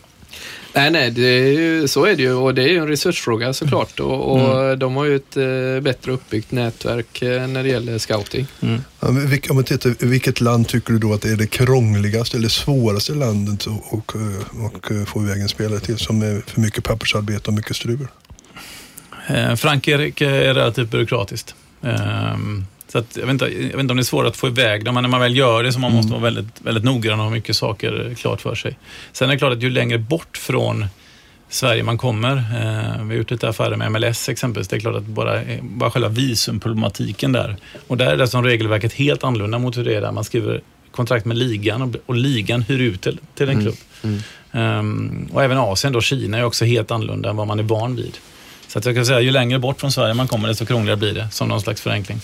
[0.79, 3.53] Nej, nej, det är ju, så är det ju och det är ju en resursfråga
[3.53, 4.01] såklart.
[4.01, 8.47] Och, och de har ju ett eh, bättre uppbyggt nätverk eh, när det gäller scouting.
[8.61, 8.81] Mm.
[9.01, 12.37] Ja, men vilk, om man tittar, vilket land tycker du då att är det krångligaste
[12.37, 14.17] eller svåraste landet att och, och,
[14.65, 18.09] och eh, få iväg en spelare till som är för mycket pappersarbete och mycket strul?
[19.29, 21.55] Eh, Frankrike är relativt byråkratiskt.
[22.89, 24.85] Så att, jag, vet inte, jag vet inte om det är svårt att få iväg
[24.85, 27.25] dem, men när man väl gör det så man måste vara väldigt, väldigt noggrann och
[27.25, 28.79] ha mycket saker klart för sig.
[29.13, 30.87] Sen är det klart att ju längre bort från
[31.49, 34.97] Sverige man kommer, eh, vi har gjort lite affärer med MLS exempelvis, det är klart
[34.97, 37.57] att bara, bara själva visumproblematiken där.
[37.87, 40.61] Och där är det som regelverket helt annorlunda mot hur det är där man skriver
[40.91, 43.77] kontrakt med ligan och, och ligan hyr ut till, till en klubb.
[44.03, 44.21] Mm.
[44.53, 47.97] Ehm, och även Asien, då, Kina, är också helt annorlunda än vad man är van
[47.97, 48.19] vid.
[48.69, 51.15] Så att jag kan säga, ju längre bort från Sverige man kommer, desto krångligare blir
[51.15, 52.21] det, som någon slags förenkling.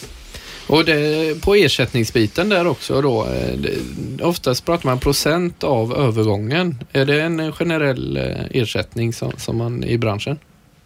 [0.67, 6.79] Och det, på ersättningsbiten där också då, eh, det, oftast pratar man procent av övergången.
[6.93, 10.39] Är det en generell eh, ersättning som, som man i branschen?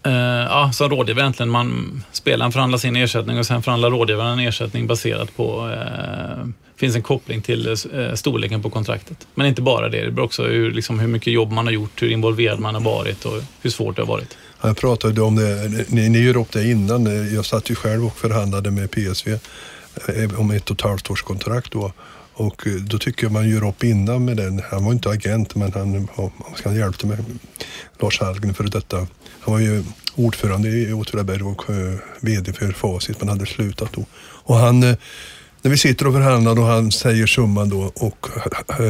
[0.09, 4.47] Eh, ja, som rådgivare egentligen, man, spelaren förhandlar sin ersättning och sen förhandlar rådgivaren en
[4.49, 9.27] ersättning baserat på, eh, finns en koppling till eh, storleken på kontraktet.
[9.35, 12.03] Men inte bara det, det beror också hur, liksom, hur mycket jobb man har gjort,
[12.03, 14.37] hur involverad man har varit och hur svårt det har varit.
[14.63, 17.35] Jag pratade om det, ni, ni gjorde upp det innan.
[17.35, 21.23] Jag satt ju själv och förhandlade med PSV eh, om ett och ett halvt års
[21.23, 21.93] kontrakt då.
[22.39, 24.63] Och eh, då tycker jag man gör upp innan med den.
[24.71, 26.09] Han var inte agent men han,
[26.65, 27.19] han hjälpte mig.
[28.01, 28.97] Lars Hallgren för detta.
[29.41, 34.05] Han var ju ordförande i Åtvidaberg och eh, VD för Facit men hade slutat då.
[34.21, 34.97] Och han, eh,
[35.63, 38.27] när vi sitter och förhandlar och han säger summan då och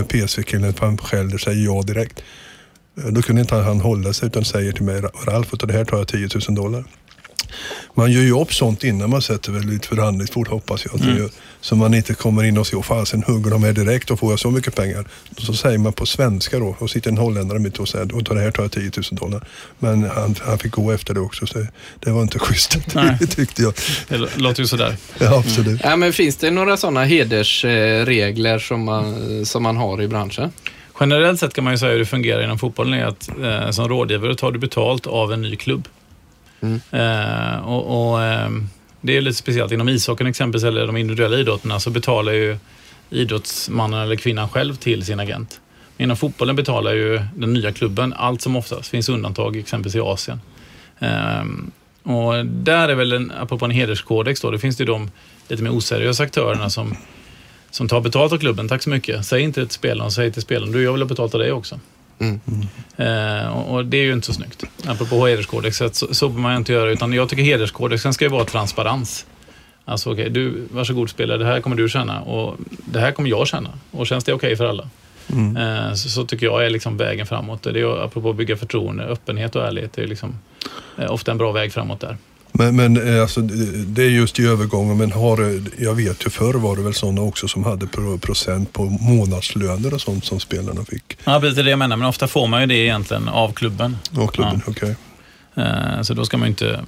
[0.09, 2.23] PSV-killen skäller säger ja direkt.
[3.11, 5.99] Då kunde inte han hålla sig utan säger till mig, Ralf, utav det här tar
[5.99, 6.85] jag 10 000 dollar.
[7.95, 10.95] Man gör ju upp sånt innan man sätter väl lite förhandlingsbord hoppas jag.
[10.95, 11.31] att det gör.
[11.61, 14.39] Så man inte kommer in och säger, fasen hugger de här direkt och får jag
[14.39, 15.05] så mycket pengar.
[15.39, 18.43] Så säger man på svenska då och sitter en holländare mitt och säger, utav det
[18.43, 19.49] här tar jag 10 000 dollar.
[19.79, 21.67] Men han, han fick gå efter det också så
[22.01, 23.19] det var inte schysst Nej.
[23.19, 23.75] tyckte jag.
[24.09, 24.97] Det låter ju sådär.
[25.19, 25.81] Ja, absolut.
[25.85, 30.53] Ja, men finns det några sådana hedersregler som man, som man har i branschen?
[31.01, 33.89] Generellt sett kan man ju säga hur det fungerar inom fotbollen är att eh, som
[33.89, 35.89] rådgivare tar du betalt av en ny klubb.
[36.61, 36.81] Mm.
[36.91, 38.51] Eh, och, och eh,
[39.01, 39.73] Det är lite speciellt.
[39.73, 42.59] Inom ishockeyn exempelvis, eller de individuella idrotterna, så betalar ju
[43.11, 45.61] idrottsmannen eller kvinnan själv till sin agent.
[45.97, 48.89] Men inom fotbollen betalar ju den nya klubben allt som oftast.
[48.89, 50.41] finns undantag exempelvis i Asien.
[50.99, 51.71] Ehm,
[52.03, 55.11] och där är väl, en, apropå en hederskodex då, det finns det ju de
[55.49, 56.97] lite mer oseriösa aktörerna som,
[57.71, 58.69] som tar betalt av klubben.
[58.69, 59.27] Tack så mycket.
[59.27, 61.81] Säg inte till spelaren, säg till spelaren, du jag vill ha betalt av dig också.
[62.21, 62.41] Mm.
[62.97, 64.65] Eh, och, det är ju inte så snyggt.
[64.87, 66.91] Apropå hederskodexet, så, så bör man inte göra.
[66.91, 69.27] Utan jag tycker hederskodexen ska ju vara transparens.
[69.85, 73.49] Alltså okej, du, varsågod spelare, det här kommer du känna och det här kommer jag
[73.49, 73.71] känna.
[73.91, 74.89] Och känns det okej för alla?
[75.33, 75.57] Mm.
[75.57, 77.63] Eh, så, så tycker jag är liksom vägen framåt.
[77.63, 80.39] Det är ju, apropå att bygga förtroende, öppenhet och ärlighet, är liksom,
[80.99, 82.17] eh, ofta en bra väg framåt där.
[82.59, 83.41] Men, men eh, alltså,
[83.87, 87.23] det är just i övergången, men har, jag vet ju förr var det väl sådana
[87.23, 91.19] också som hade pro- procent på månadslöner och sånt som spelarna fick.
[91.25, 91.97] Ja, precis det jag menar.
[91.97, 93.97] Men ofta får man ju det egentligen av klubben.
[94.17, 94.95] Och klubben, okej.
[95.57, 96.81] Eh, Så då ska man ju inte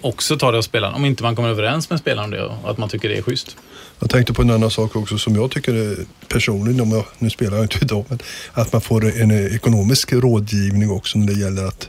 [0.00, 0.94] också ta det av spelaren.
[0.94, 3.22] Om inte man kommer överens med spelaren om det och att man tycker det är
[3.22, 3.56] schysst.
[4.00, 5.96] Jag tänkte på en annan sak också som jag tycker är
[6.28, 8.18] personligen, om jag, nu spelar jag inte idag, men
[8.52, 11.88] att man får en ekonomisk rådgivning också när det gäller att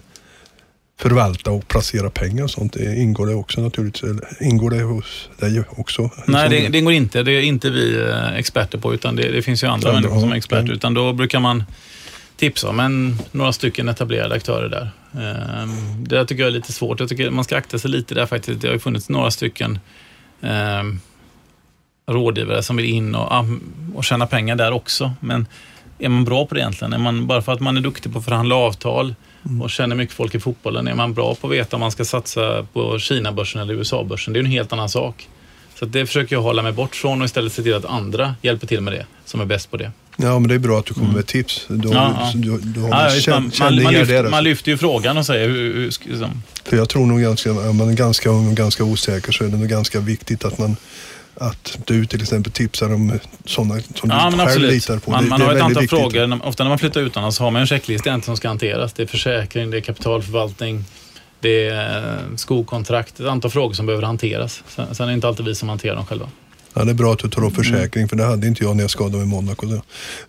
[0.98, 2.74] förvalta och placera pengar och sånt.
[2.74, 4.12] Det ingår det också naturligtvis?
[4.42, 6.10] Ingår det hos dig också?
[6.28, 7.24] Nej, det, det ingår inte.
[7.24, 10.20] Det är inte vi eh, experter på utan det, det finns ju andra ja, människor
[10.20, 10.74] som är experter.
[10.74, 11.64] Utan då brukar man
[12.38, 14.90] tipsa om en, några stycken etablerade aktörer där.
[15.22, 17.00] Ehm, det tycker jag är lite svårt.
[17.00, 18.62] Jag tycker man ska akta sig lite där faktiskt.
[18.62, 19.80] Det har ju funnits några stycken
[20.42, 21.02] um,
[22.08, 23.46] rådgivare som vill in och,
[23.96, 25.14] och tjäna pengar där också.
[25.20, 25.48] Men
[26.00, 26.94] är man bra på det egentligen?
[26.94, 29.62] Är man, bara för att man är duktig på att förhandla avtal mm.
[29.62, 32.06] och känner mycket folk i fotbollen, är man bra på att veta om man ska
[32.06, 34.34] satsa på Kina-börsen eller USA-börsen?
[34.34, 35.30] Det är en helt annan sak.
[35.80, 38.68] Så det försöker jag hålla mig bort från och istället se till att andra hjälper
[38.68, 39.92] till med det, som är bäst på det.
[40.18, 41.16] Ja, men det är bra att du kommer mm.
[41.16, 41.66] med tips.
[41.70, 42.32] Du, ja, ja.
[42.36, 45.48] du, du har ja, visst, man, man, man, lyfter, man, lyfter, ju frågan och säger
[45.48, 45.74] hur...
[45.74, 46.42] hur liksom.
[46.64, 49.48] För jag tror nog ganska, om man är ganska ung och ganska osäker så är
[49.48, 50.76] det nog ganska viktigt att man
[51.38, 54.72] att du till exempel tipsar om sådana som ja, du själv absolut.
[54.72, 55.12] litar på.
[55.12, 56.00] Man, det, man det har ett antal viktigt.
[56.00, 56.40] frågor.
[56.48, 58.94] Ofta när man flyttar utomlands har man en checklista som ska hanteras.
[58.94, 60.86] Det är försäkring, det är kapitalförvaltning,
[61.40, 63.20] det är eh, skokontrakt.
[63.20, 64.64] Ett antal frågor som behöver hanteras.
[64.68, 66.30] Sen, sen är det inte alltid vi som hanterar dem själva.
[66.78, 68.10] Ja, det är bra att du tar upp försäkring, mm.
[68.10, 69.82] för det hade inte jag när jag skadade mig i Monaco.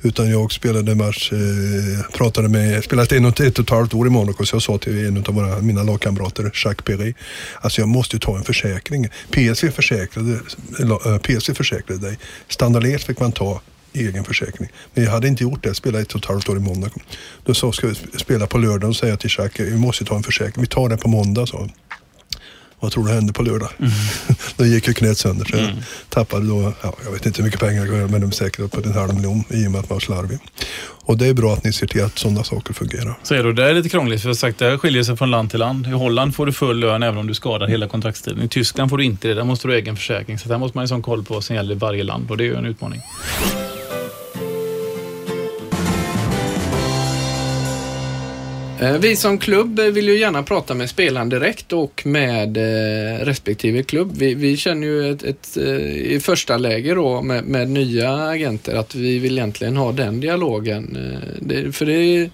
[0.03, 4.07] Utan jag spelade match, eh, pratade med, spelat en och ett och ett halvt år
[4.07, 7.15] i Monaco, så jag sa till en av våra, mina lagkamrater, Jacques Perry,
[7.61, 9.09] alltså jag måste ju ta en försäkring.
[9.31, 10.41] PSV försäkrade,
[10.81, 12.19] eh, PSV försäkrade dig.
[12.49, 13.61] Standardlet fick man ta
[13.93, 14.69] egen försäkring.
[14.95, 15.69] Men jag hade inte gjort det.
[15.69, 17.01] Jag spelade ett och ett halvt år i Monaco.
[17.45, 20.17] Då sa jag, ska vi spela på lördag och säga till Jacques, vi måste ta
[20.17, 20.63] en försäkring.
[20.63, 21.73] Vi tar det på måndag, sa han.
[22.81, 23.69] Vad tror du hände på lördag?
[23.79, 23.91] Mm.
[24.57, 25.45] då gick ju knät sönder.
[25.45, 25.77] Så mm.
[26.09, 28.87] tappade då, ja, jag vet inte hur mycket pengar jag men de är säkert uppåt
[28.87, 30.39] en halv miljon i och med att man var slarvig.
[31.07, 33.19] Och det är bra att ni ser till att sådana saker fungerar.
[33.23, 35.61] Så är det, det är lite krångligt för sagt, det skiljer sig från land till
[35.61, 35.87] land.
[35.87, 38.43] I Holland får du full lön även om du skadar hela kontraktstiden.
[38.43, 40.39] I Tyskland får du inte det, där måste du ha egen försäkring.
[40.39, 42.37] Så där måste man ju sån koll på vad som gäller i varje land och
[42.37, 43.01] det är ju en utmaning.
[48.87, 53.83] Eh, vi som klubb vill ju gärna prata med spelaren direkt och med eh, respektive
[53.83, 54.13] klubb.
[54.17, 58.75] Vi, vi känner ju ett, ett, eh, i första läge då med, med, nya agenter
[58.75, 60.99] att vi vill egentligen ha den dialogen.
[61.41, 62.31] Det, för det,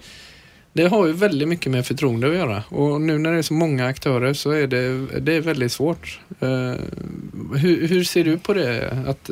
[0.73, 3.53] det har ju väldigt mycket med förtroende att göra och nu när det är så
[3.53, 6.19] många aktörer så är det, det är väldigt svårt.
[7.55, 8.97] Hur, hur ser du på det?
[9.07, 9.29] Att,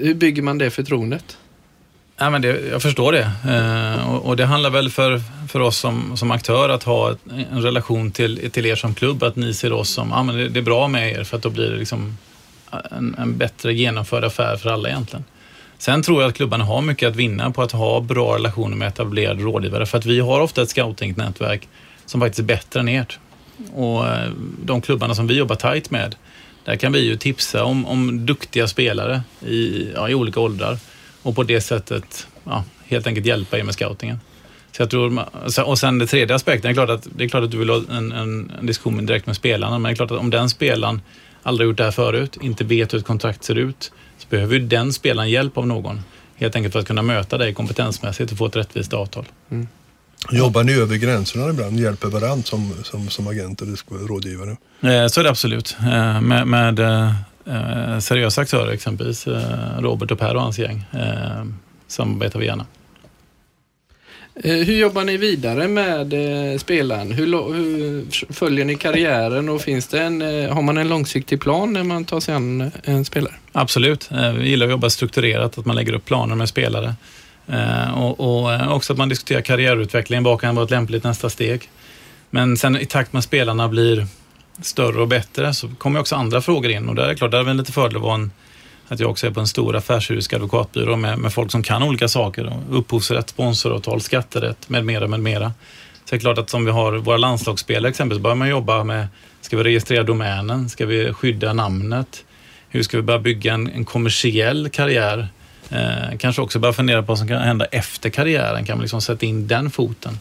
[0.00, 1.36] hur bygger man det förtroendet?
[2.20, 3.30] Ja, men det, jag förstår det.
[3.48, 7.18] Eh, och, och, det handlar väl för, för oss som, som aktör att ha ett,
[7.52, 10.48] en relation till, till er som klubb, att ni ser oss som, ja men det,
[10.48, 12.18] det är bra med er för att då blir det liksom
[12.90, 15.24] en, en, bättre genomförd affär för alla egentligen.
[15.78, 18.88] Sen tror jag att klubbarna har mycket att vinna på att ha bra relationer med
[18.88, 21.68] etablerade rådgivare för att vi har ofta ett scoutingnätverk
[22.06, 23.18] som faktiskt är bättre än ert.
[23.74, 24.30] Och eh,
[24.64, 26.14] de klubbarna som vi jobbar tajt med,
[26.64, 30.78] där kan vi ju tipsa om, om duktiga spelare i, ja, i olika åldrar
[31.28, 34.20] och på det sättet ja, helt enkelt hjälpa er med scoutingen.
[34.72, 35.24] Så jag tror,
[35.64, 37.70] och sen den tredje aspekten, det är klart att, det är klart att du vill
[37.70, 40.50] ha en, en, en diskussion direkt med spelarna, men det är klart att om den
[40.50, 41.00] spelaren
[41.42, 44.66] aldrig gjort det här förut, inte vet hur ett kontrakt ser ut, så behöver ju
[44.66, 46.00] den spelaren hjälp av någon.
[46.36, 49.24] Helt enkelt för att kunna möta dig kompetensmässigt och få ett rättvist avtal.
[49.50, 49.68] Mm.
[50.30, 51.80] Jobbar ni över gränserna ibland?
[51.80, 54.56] Hjälper varandra som, som, som agenter eller rådgivare?
[54.80, 55.76] Eh, så är det absolut.
[55.80, 56.80] Eh, med, med
[57.48, 61.44] eh, seriösa aktörer, exempelvis eh, Robert och Per och hans gäng, eh,
[61.86, 62.66] samarbetar vi gärna.
[64.42, 66.12] Hur jobbar ni vidare med
[66.60, 67.12] spelaren?
[67.12, 71.84] Hur, hur, följer ni karriären och finns det en, har man en långsiktig plan när
[71.84, 73.34] man tar sig an en spelare?
[73.52, 74.10] Absolut.
[74.38, 76.94] Vi gillar att jobba strukturerat, att man lägger upp planer med spelare.
[77.94, 81.70] Och, och, också att man diskuterar karriärutveckling, vad kan vara ett lämpligt nästa steg?
[82.30, 84.06] Men sen i takt med spelarna blir
[84.62, 87.40] större och bättre så kommer också andra frågor in och där är det klart, där
[87.40, 88.30] är det lite fördel att, vara en,
[88.88, 92.08] att jag också är på en stor affärsjuridisk advokatbyrå med, med folk som kan olika
[92.08, 92.52] saker.
[92.70, 95.52] Upphovsrätt, sponsoravtal, skatterätt med mera, med mera.
[96.04, 99.08] Så det är klart att som vi har våra landslagsspelare exempelvis, börjar man jobba med,
[99.40, 100.68] ska vi registrera domänen?
[100.68, 102.24] Ska vi skydda namnet?
[102.68, 105.28] Hur ska vi börja bygga en, en kommersiell karriär?
[105.70, 108.64] Eh, kanske också börja fundera på vad som kan hända efter karriären.
[108.64, 110.18] Kan man liksom sätta in den foten?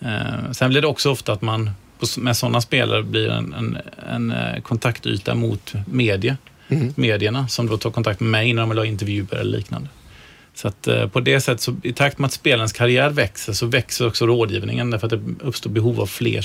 [0.00, 1.70] Eh, sen blir det också ofta att man
[2.18, 6.36] med sådana spelare blir en, en, en eh, kontaktyta mot media,
[6.68, 6.92] mm.
[6.96, 9.88] medierna som då tar kontakt med mig när de vill ha intervjuer eller liknande.
[10.54, 13.66] Så att eh, på det sättet, så, i takt med att spelarens karriär växer, så
[13.66, 16.42] växer också rådgivningen därför att det uppstår behov av fler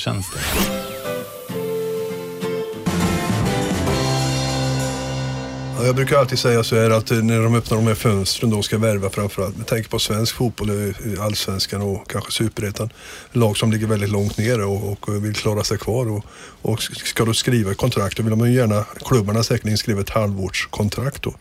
[5.79, 8.49] Ja, jag brukar alltid säga så här att eh, när de öppnar de här fönstren
[8.49, 12.89] då ska värva framförallt med tanke på svensk fotboll, eh, allsvenskan och kanske superettan.
[13.31, 16.11] Lag som ligger väldigt långt ner och, och vill klara sig kvar.
[16.11, 16.25] Och,
[16.61, 21.23] och ska du skriva kontrakt då vill man ju gärna, klubbarna säkerligen skriva ett halvårskontrakt
[21.23, 21.33] då.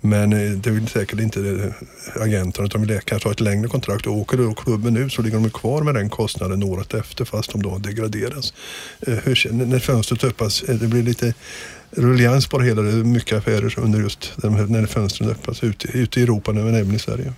[0.00, 1.74] Men eh, det vill säkert inte
[2.14, 4.06] agenterna utan vill kanske ha ett längre kontrakt.
[4.06, 7.52] Och åker då klubben ut så ligger de kvar med den kostnaden året efter fast
[7.52, 8.54] de då degraderas.
[9.00, 11.34] Hur, när fönstret öppnas, det blir lite
[11.96, 12.82] ruljans på det hela.
[12.82, 16.94] Det är mycket affärer under just när fönstren öppnas ute, ute i Europa men även
[16.94, 17.32] i Sverige.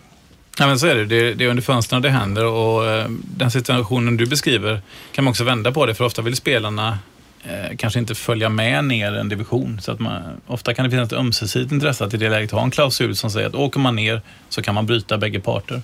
[0.59, 1.05] Ja, men så är det.
[1.05, 4.81] Det, det är under fönstren det händer och eh, den situationen du beskriver
[5.13, 6.99] kan man också vända på det för ofta vill spelarna
[7.45, 9.81] eh, kanske inte följa med ner en division.
[9.81, 12.63] Så att man, ofta kan det finnas ett ömsesidigt intresse att i det läget ha
[12.63, 15.83] en klausul som säger att åker man ner så kan man bryta bägge parter.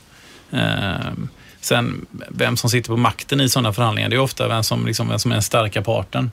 [0.50, 1.12] Eh,
[1.60, 5.08] sen vem som sitter på makten i sådana förhandlingar, det är ofta vem som, liksom,
[5.08, 6.30] vem som är den starka parten.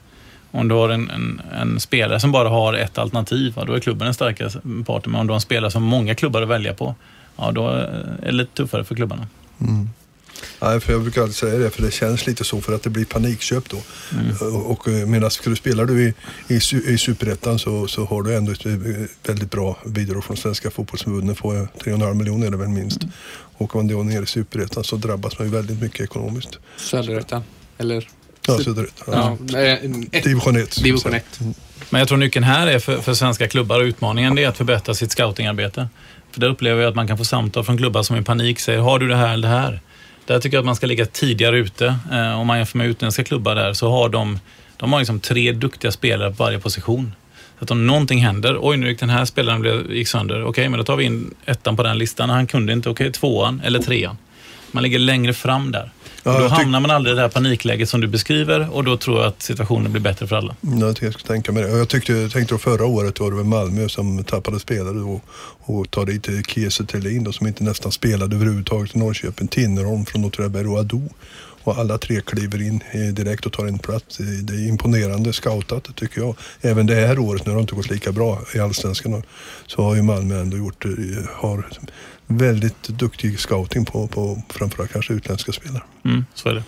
[0.52, 3.80] Om du har en, en, en, spelare som bara har ett alternativ, ja, då är
[3.80, 4.50] klubben den starka
[4.86, 5.12] parten.
[5.12, 6.96] Men om du har en spelare som många klubbar att välja på,
[7.38, 9.28] ja, då är det lite tuffare för klubbarna.
[9.62, 9.90] Mm.
[10.62, 12.90] Nej, för jag brukar alltid säga det, för det känns lite så för att det
[12.90, 13.78] blir panikköp då.
[14.12, 14.56] Mm.
[14.66, 16.14] Och, eh, medan spelar du i,
[16.48, 16.56] i,
[16.94, 18.72] i Superettan så, så har du ändå ett eh,
[19.28, 23.04] väldigt bra bidrag från Svenska fotbollsförbundet på 3,5 miljoner är det väl minst.
[23.04, 23.14] Mm.
[23.58, 26.60] Och om man då ner i Superettan så drabbas man ju väldigt mycket ekonomiskt.
[26.78, 27.44] Söderettan,
[27.78, 28.08] eller?
[28.48, 29.04] Ja, söderut.
[29.08, 29.38] Ja.
[30.24, 30.84] Division 1.
[30.84, 31.40] Division 1.
[31.90, 34.94] Men jag tror nyckeln här är för, för svenska klubbar och utmaningen är att förbättra
[34.94, 35.88] sitt scoutingarbete.
[36.32, 38.80] För där upplever jag att man kan få samtal från klubbar som i panik säger,
[38.80, 39.80] har du det här eller det här?
[40.26, 41.96] Där tycker jag att man ska ligga tidigare ute.
[42.12, 44.40] Eh, om man jämför med utländska klubbar där så har de,
[44.78, 47.14] de har liksom tre duktiga spelare på varje position.
[47.60, 50.50] Så att om någonting händer, oj nu gick den här spelaren blev, gick sönder, okej
[50.50, 53.12] okay, men då tar vi in ettan på den listan, han kunde inte, okej okay,
[53.12, 54.18] tvåan eller trean.
[54.72, 55.92] Man ligger längre fram där.
[56.24, 59.20] Ja, då hamnar man aldrig i det här panikläget som du beskriver och då tror
[59.20, 60.56] jag att situationen blir bättre för alla.
[60.62, 61.70] Ja, jag ska tänka mig det.
[61.70, 65.24] Jag tyckte, jag tänkte förra året var det väl Malmö som tappade spelare och,
[65.60, 69.48] och tar dit Kiese Thelin som inte nästan spelade överhuvudtaget i Norrköping.
[69.48, 71.10] Tinnerholm från Åtvidaberg och Ado.
[71.64, 74.18] Och alla tre kliver in direkt och tar en plats.
[74.18, 76.36] Det är imponerande scoutat tycker jag.
[76.62, 79.24] Även det här året, när det inte gått lika bra i Allsvenskan,
[79.68, 80.86] så har ju Malmö ändå gjort,
[81.32, 81.68] har
[82.38, 85.84] väldigt duktig scouting på, på framförallt kanske utländska spelare.
[86.06, 86.64] Mm, så är det.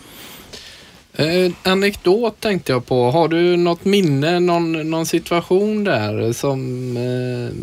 [1.15, 3.11] Eh, anekdot tänkte jag på.
[3.11, 7.55] Har du något minne, någon, någon situation där som eh,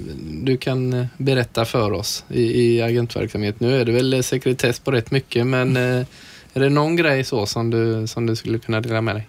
[0.44, 3.60] du kan berätta för oss i, i agentverksamhet?
[3.60, 6.06] Nu är det väl sekretess på rätt mycket, men eh,
[6.54, 9.28] är det någon grej så som du, som du skulle kunna dela med dig?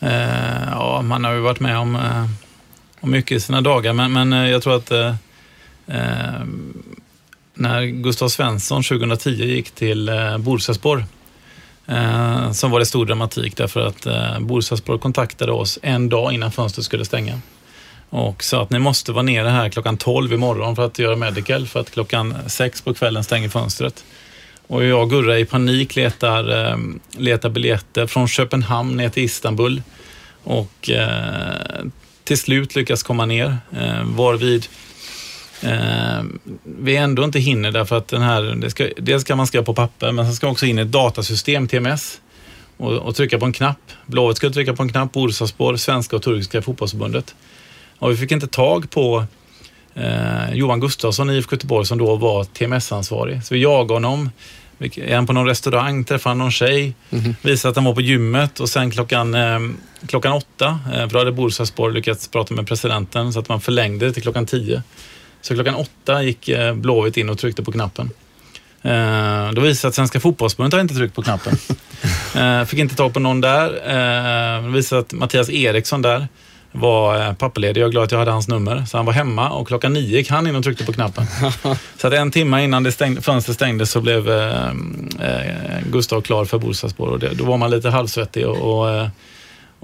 [0.00, 2.26] Eh, ja, man har ju varit med om, eh,
[3.00, 4.92] om mycket i sina dagar, men, men eh, jag tror att
[7.54, 11.04] när Gustav Svensson 2010 gick till eh, Bursaspor
[11.86, 16.52] eh, som var det stor dramatik därför att eh, Bursaspor kontaktade oss en dag innan
[16.52, 17.40] fönstret skulle stänga
[18.10, 21.66] och sa att ni måste vara nere här klockan 12 imorgon för att göra medical
[21.66, 24.04] för att klockan 6 på kvällen stänger fönstret.
[24.66, 26.76] Och jag och Gurra i panik letar, eh,
[27.10, 29.82] letar biljetter från Köpenhamn ner till Istanbul
[30.44, 31.84] och eh,
[32.24, 34.66] till slut lyckas komma ner eh, varvid
[35.64, 36.24] eh,
[36.64, 39.74] vi ändå inte hinner därför att den här, det ska, dels ska man skriva på
[39.74, 42.20] papper men sen ska också in i ett datasystem, TMS,
[42.76, 43.78] och, och trycka på en knapp.
[44.06, 47.34] Blåvitt skulle trycka på en knapp, Bursaspor, Svenska och Turkiska fotbollsförbundet.
[47.98, 49.24] Och vi fick inte tag på
[49.94, 53.44] eh, Johan Gustafsson i IFK Göteborg som då var TMS-ansvarig.
[53.44, 54.30] Så vi jagade honom.
[54.78, 57.34] Är han på någon restaurang, träffade någon tjej, mm -hmm.
[57.42, 59.60] visade att han var på gymmet och sen klockan, eh,
[60.06, 64.06] klockan åtta, eh, för då hade Bursaspor lyckats prata med presidenten så att man förlängde
[64.06, 64.82] det till klockan tio.
[65.44, 68.10] Så klockan åtta gick eh, Blåvitt in och tryckte på knappen.
[68.82, 71.56] Eh, då visade det sig att Svenska fotbollsförbundet inte tryckt på knappen.
[72.36, 73.70] Eh, fick inte tag på någon där.
[74.62, 76.28] Det visade att Mattias Eriksson där
[76.72, 77.80] var pappaledig.
[77.80, 78.84] Jag är glad att jag hade hans nummer.
[78.84, 81.26] Så han var hemma och klockan nio gick han in och tryckte på knappen.
[81.96, 84.70] så att en timme innan det stängde, fönstret stängdes så blev eh,
[85.92, 89.08] Gustav klar för Bursaspor och det, då var man lite halvsvettig och, och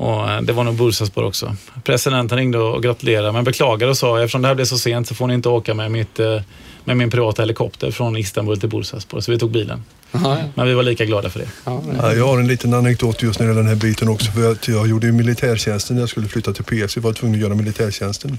[0.00, 1.56] och eh, det var nog Bursaspor också.
[1.84, 5.14] Presidenten ringde och gratulerade men beklagade och sa eftersom det här blev så sent så
[5.14, 6.40] får ni inte åka med, mitt, eh,
[6.84, 9.20] med min privata helikopter från Istanbul till Bursaspor.
[9.20, 9.84] Så vi tog bilen.
[10.12, 10.44] Aha, ja.
[10.54, 11.48] Men vi var lika glada för det.
[11.64, 14.32] Ja, jag har en liten anekdot just när det gäller den här biten också.
[14.32, 16.96] För att jag gjorde ju militärtjänsten när jag skulle flytta till PS.
[16.96, 18.38] Vi var tvungna att göra militärtjänsten.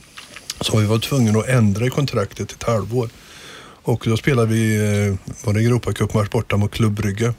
[0.62, 3.10] Så vi var tvungna att ändra kontraktet ett halvår.
[3.84, 7.34] Och då spelade vi, eh, var det Europacup-match borta mot Klubb Brygge.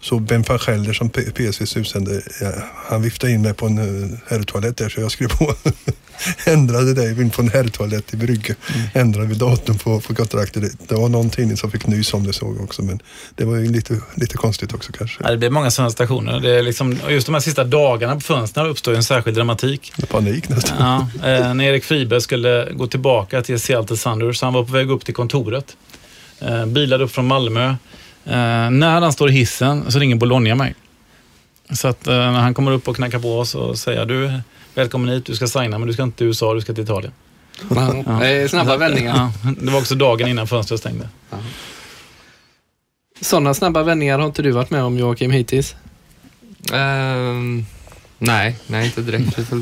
[0.00, 2.52] Så Ben van Gelder som PSVs utsände, ja,
[2.88, 5.54] han viftade in mig på en uh, herrtoalett där så jag skrev på.
[6.44, 8.54] ändrade det in på en herrtoalett i Brygge.
[8.94, 10.62] Ändrade vi datum på, på kontraktet.
[10.62, 13.00] Det, det var någon tidning som fick nys om det såg också men
[13.34, 15.22] det var ju lite, lite konstigt också kanske.
[15.24, 16.40] Ja, det blir många sådana stationer.
[16.40, 19.92] Det är liksom, just de här sista dagarna på fönstren uppstår ju en särskild dramatik.
[20.08, 20.76] Panik nästan.
[20.78, 24.90] Ja, eh, när Erik Friberg skulle gå tillbaka till Seattle Sounders, han var på väg
[24.90, 25.76] upp till kontoret.
[26.40, 27.74] Eh, bilade upp från Malmö.
[28.26, 30.74] Eh, när han står i hissen så ringer Bologna mig.
[31.70, 34.40] Så att eh, när han kommer upp och knackar på oss och säger du,
[34.74, 37.12] välkommen hit, du ska signa men du ska inte till USA, du ska till Italien.
[37.70, 38.02] Ja.
[38.20, 39.16] Det är snabba vändningar.
[39.44, 41.08] Ja, det var också dagen innan fönstret stängde.
[43.20, 45.76] Sådana snabba vändningar har inte du varit med om Joakim hittills?
[46.72, 47.66] Ehm,
[48.18, 49.38] nej, nej inte direkt.
[49.38, 49.56] Vi får,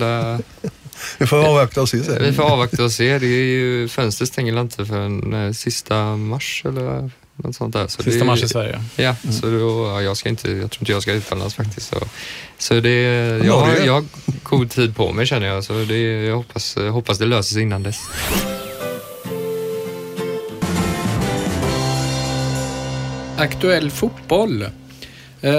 [1.19, 2.23] Vi får avvakta och se sen.
[2.23, 3.19] vi får avvakta och se.
[3.19, 7.87] Det är ju, fönstret stänger inte förrän eh, sista mars eller något sånt där.
[7.87, 8.83] Så Sista det, mars i Sverige.
[8.97, 11.89] Ja, så då, ja, jag, ska inte, jag tror inte jag ska utomlands faktiskt.
[11.89, 11.97] Så,
[12.59, 12.91] så det,
[13.45, 14.05] jag, har- jag har
[14.43, 15.65] god tid på mig känner jag.
[15.65, 18.01] Så det, jag hoppas, jag hoppas det löser sig innan dess.
[23.39, 24.63] Aktuell fotboll.
[25.41, 25.51] Eh,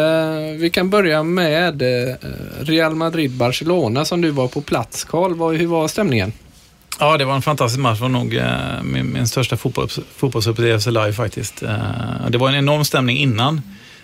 [0.57, 2.15] vi kan börja med eh,
[2.59, 5.03] Real Madrid-Barcelona som du var på plats.
[5.03, 6.32] Karl, hur var stämningen?
[7.00, 7.98] Ja, det var en fantastisk match.
[7.98, 11.64] Det var nog eh, min, min största fotbolls, fotbollsupplevelse live faktiskt.
[11.64, 13.62] Eh, det var en enorm stämning innan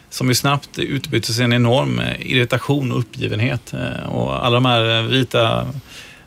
[0.10, 3.74] som ju snabbt utbyttes i en enorm eh, irritation och uppgivenhet.
[3.74, 5.68] Eh, och alla de här eh, vita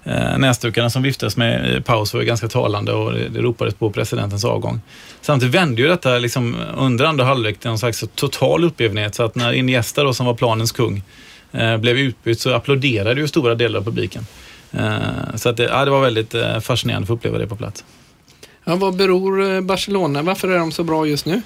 [0.04, 3.74] eh, näsdukarna som viftades med i paus var ju ganska talande och det, det ropades
[3.74, 4.80] på presidentens avgång.
[5.20, 9.34] Samtidigt vände ju detta liksom under andra halvlek till någon slags total uppgivenhet så att
[9.34, 11.02] när Iniesta då, som var planens kung
[11.80, 14.26] blev utbytt så applåderade ju stora delar av publiken.
[14.78, 17.56] Eh, Så att det, ja, det var väldigt eh, fascinerande att få uppleva det på
[17.56, 17.84] plats.
[18.64, 21.42] Ja, vad beror eh, Barcelona, varför är de så bra just nu?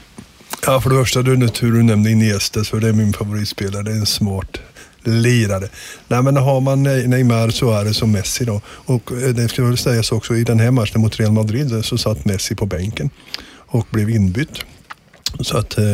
[0.67, 3.83] Ja, för det första, du, nu tur du nämnde Iniesta, för det är min favoritspelare.
[3.83, 4.61] Det är en smart
[5.05, 5.69] lirare.
[6.09, 8.61] Nej, men har man Neymar, Suarez och Messi då.
[8.67, 12.25] Och det ska väl sägas också, i den här matchen mot Real Madrid så satt
[12.25, 13.11] Messi på bänken
[13.67, 14.65] och blev inbytt.
[15.41, 15.85] Så att eh,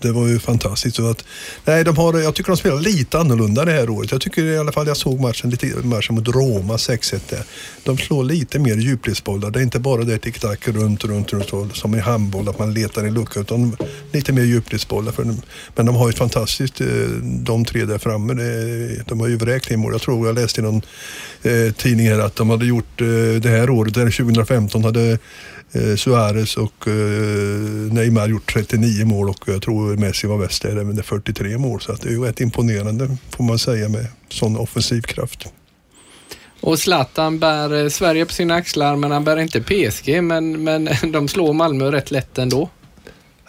[0.00, 0.96] det var ju fantastiskt.
[0.96, 1.24] Så att,
[1.64, 4.12] nej, de har, jag tycker de spelar lite annorlunda det här året.
[4.12, 7.42] Jag tycker i alla fall jag såg matchen, lite, matchen mot Roma 6-1 där.
[7.84, 9.50] De slår lite mer djupledsbollar.
[9.50, 13.06] Det är inte bara det tick-tack runt, runt, runt som i handboll att man letar
[13.06, 13.76] i lucka utan
[14.12, 15.14] lite mer djupledsbollar.
[15.74, 16.86] Men de har ju ett fantastiskt, eh,
[17.22, 18.34] de tre där framme.
[19.06, 19.92] De har ju vräkt in mål.
[19.92, 20.82] Jag tror jag läste i någon
[21.42, 23.06] eh, tidning här att de hade gjort eh,
[23.42, 25.18] det här året, eller 2015 hade
[25.72, 26.92] Eh, Suarez och eh,
[27.92, 31.80] Neymar gjort 39 mål och jag tror Messi var bäst där med 43 mål.
[31.80, 35.46] Så att det är ju rätt imponerande får man säga med sån offensiv kraft.
[36.60, 40.88] Och Zlatan bär eh, Sverige på sina axlar men han bär inte PSG men, men
[41.12, 42.68] de slår Malmö rätt lätt ändå.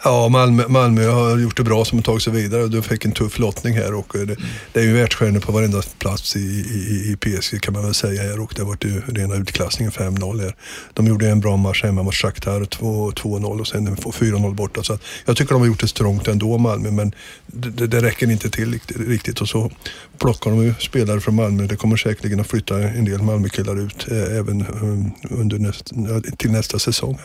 [0.04, 3.12] Ja, Malmö, Malmö har gjort det bra som har tagit sig vidare de fick en
[3.12, 4.36] tuff lottning här och eh, det,
[4.72, 8.22] det är ju världsstjärnor på varenda plats i, i, i PSG kan man väl säga
[8.22, 10.54] här och det har varit ju rena utklassningen 5-0 här.
[10.94, 15.36] De gjorde en bra match hemma mot Shakhtar 2-0 och sen 4-0 borta så jag
[15.36, 17.12] tycker de har gjort det strångt ändå Malmö men
[17.46, 19.70] det, det, räcker inte till riktigt, riktigt och så
[20.18, 21.66] plockar de ju spelare från Malmö.
[21.66, 25.92] Det kommer säkerligen att flytta en del Malmökillar ut eh, även eh, under näst,
[26.36, 27.18] till nästa säsong.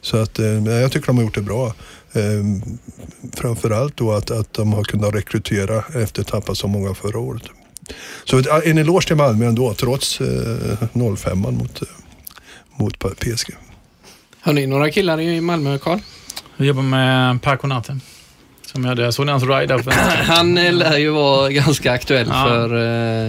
[0.00, 1.74] Så att eh, jag tycker de har gjort det bra.
[2.12, 2.22] Eh,
[3.36, 7.18] framförallt då att, att de har kunnat rekrytera efter att ha tappat så många förra
[7.18, 7.42] året.
[8.24, 10.76] Så en eloge till Malmö ändå trots eh,
[11.16, 11.88] 05 mot, eh,
[12.76, 13.54] mot PSG.
[14.40, 15.98] Har ni några killar i Malmö, Karl?
[16.56, 17.98] Vi jobbar med Per Konate.
[18.66, 19.92] Som jag hade, såg ni hans ride vänster?
[20.26, 22.44] Han eh, lär ju vara ganska aktuell Ja.
[22.48, 22.64] för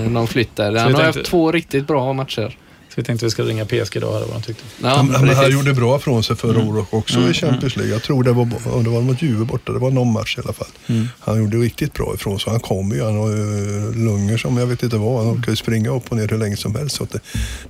[0.03, 0.65] eh, någon flytt där.
[0.65, 2.57] Han har tänkte- haft två riktigt bra matcher.
[2.91, 4.63] Så vi tänkte vi ska ringa PSG då och höra vad de tyckte.
[4.81, 7.93] Ja, han, han, han gjorde bra från sig förra året också Mm, i Champions League.
[7.93, 8.45] Jag tror det var,
[8.83, 10.67] det var mot Juve borta, det var någon match i alla fall.
[10.87, 11.07] Mm.
[11.19, 12.51] Han gjorde riktigt bra ifrån sig.
[12.51, 15.25] Han kommer ju, han har lungor som jag vet inte vad.
[15.25, 16.95] Han orkar ju springa upp och ner hur länge som helst.
[16.95, 17.19] Så att det,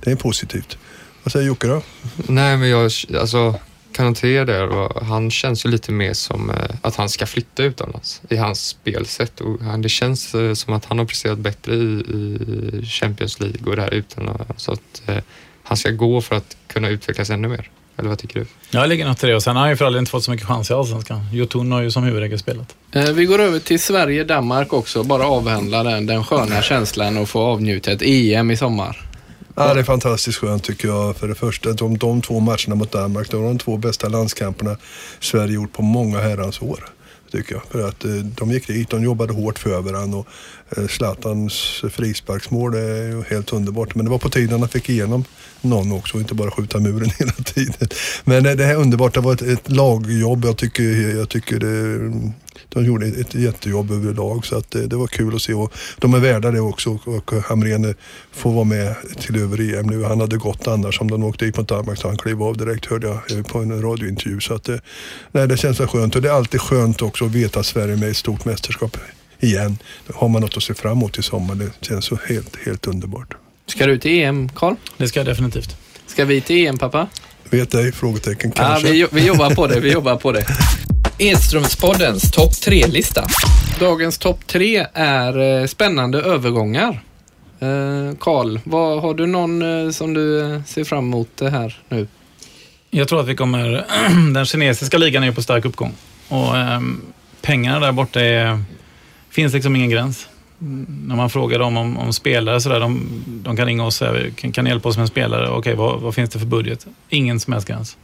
[0.00, 0.78] det är positivt.
[1.22, 1.82] Vad säger Jocke då?
[2.26, 3.54] Nej, men jag alltså,
[3.92, 4.62] kan notera det.
[4.62, 8.66] och Han känns ju lite mer som eh, att han ska flytta utomlands i hans
[8.66, 9.40] spelsätt.
[9.40, 13.70] Och han, det känns eh, som att han har presterat bättre i, i Champions League
[13.70, 14.44] och där utomlands.
[14.56, 15.16] Så att eh,
[15.62, 17.70] han ska gå för att kunna utvecklas ännu mer.
[17.96, 18.46] Eller vad tycker du?
[18.70, 20.30] Jag ligger något i det och sen har han ju för all inte fått så
[20.30, 21.20] mycket chans i Allsvenskan.
[21.32, 22.74] Jotun har ju som huvudregel spelat.
[22.92, 25.02] Eh, Vi går över till Sverige-Danmark också.
[25.02, 29.06] Bara avhandla den, den sköna känslan och få avnjuta ett EM i sommar.
[29.54, 31.16] Ja, det är fantastiskt skönt tycker jag.
[31.16, 34.76] För det första, de, de två matcherna mot Danmark, det var de två bästa landskamperna
[35.20, 36.88] Sverige gjort på många herrans år.
[37.30, 37.62] Tycker jag.
[37.70, 40.26] För att eh, de gick dit, de jobbade hårt för varandra och
[40.76, 43.94] eh, Zlatans frisparksmål är ju helt underbart.
[43.94, 45.24] Men det var på tiden han fick igenom
[45.64, 47.88] någon också och inte bara skjuta muren hela tiden.
[48.24, 50.44] Men eh, det här är underbart, det var ett, ett lagjobb.
[50.44, 52.12] Jag tycker, jag tycker det,
[52.68, 56.14] de gjorde ett, jättejobb överlag så att det, det var kul att se och de
[56.14, 57.94] är värda det också och, och Hamrén eh,
[58.32, 60.04] får vara med till över EM nu.
[60.04, 62.86] Han hade gått annars om de åkte dit mot Danmark så han klev av direkt
[62.86, 64.40] hörde jag på en radiointervju.
[64.40, 64.80] Så att det,
[65.32, 67.96] nej, det känns skönt och det är alltid skönt också att veta att Sverige är
[67.96, 68.96] med i ett stort mästerskap
[69.40, 69.78] igen.
[70.06, 71.54] Då har man något att se fram emot i sommar.
[71.54, 73.36] Det känns så helt, helt underbart.
[73.72, 74.74] Ska du till EM, Karl?
[74.96, 75.76] Det ska jag definitivt.
[76.06, 77.08] Ska vi till EM, pappa?
[77.50, 77.92] Vet ej?
[77.92, 78.92] Frågetecken kanske.
[78.92, 79.80] vi, vi jobbar på det.
[79.80, 80.46] Vi jobbar på det.
[81.18, 83.26] Edströmspoddens topp tre-lista.
[83.80, 87.02] Dagens topp tre är eh, spännande övergångar.
[87.60, 91.78] Eh, Karl, vad har du någon eh, som du eh, ser fram emot det här
[91.88, 92.06] nu?
[92.90, 93.86] Jag tror att vi kommer...
[94.34, 95.92] den kinesiska ligan är på stark uppgång.
[96.28, 97.00] Och ehm,
[97.42, 98.62] pengarna där borta är,
[99.30, 100.28] finns liksom ingen gräns.
[100.62, 104.02] Mm, När man frågar dem om, om spelare så där, de, de kan ringa oss
[104.02, 105.48] och säga, kan, kan hjälpa oss med en spelare?
[105.48, 106.86] Okej, vad, vad finns det för budget?
[107.08, 107.96] Ingen som helst gräns.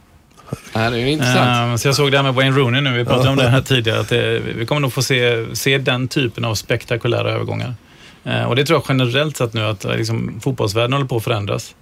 [0.73, 1.71] Ja, det är intressant.
[1.71, 3.61] Ehm, så jag såg det här med Wayne Rooney nu, vi pratade om det här
[3.61, 7.73] tidigare, att det, vi kommer nog få se, se den typen av spektakulära övergångar.
[8.23, 11.23] Eh, och det tror jag generellt sett nu att eh, liksom, fotbollsvärlden håller på att
[11.23, 11.75] förändras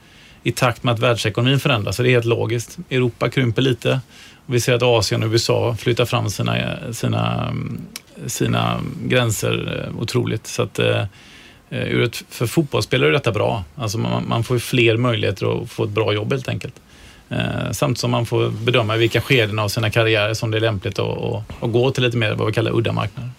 [0.43, 1.95] i takt med att världsekonomin förändras.
[1.95, 2.78] Så det är helt logiskt.
[2.89, 3.99] Europa krymper lite.
[4.45, 6.55] Vi ser att Asien och USA flyttar fram sina,
[6.91, 7.53] sina,
[8.28, 10.47] sina gränser eh, otroligt.
[10.47, 11.03] Så att, eh,
[11.70, 13.63] eh, ett, för fotbollsspelare är detta bra.
[13.76, 16.76] Alltså man, man får fler möjligheter att få ett bra jobb helt enkelt.
[17.30, 20.61] Eh, samt som man får bedöma i vilka skeden av sina karriärer som det är
[20.61, 23.32] lämpligt att, att, att gå till lite mer vad vi kallar udda marknader.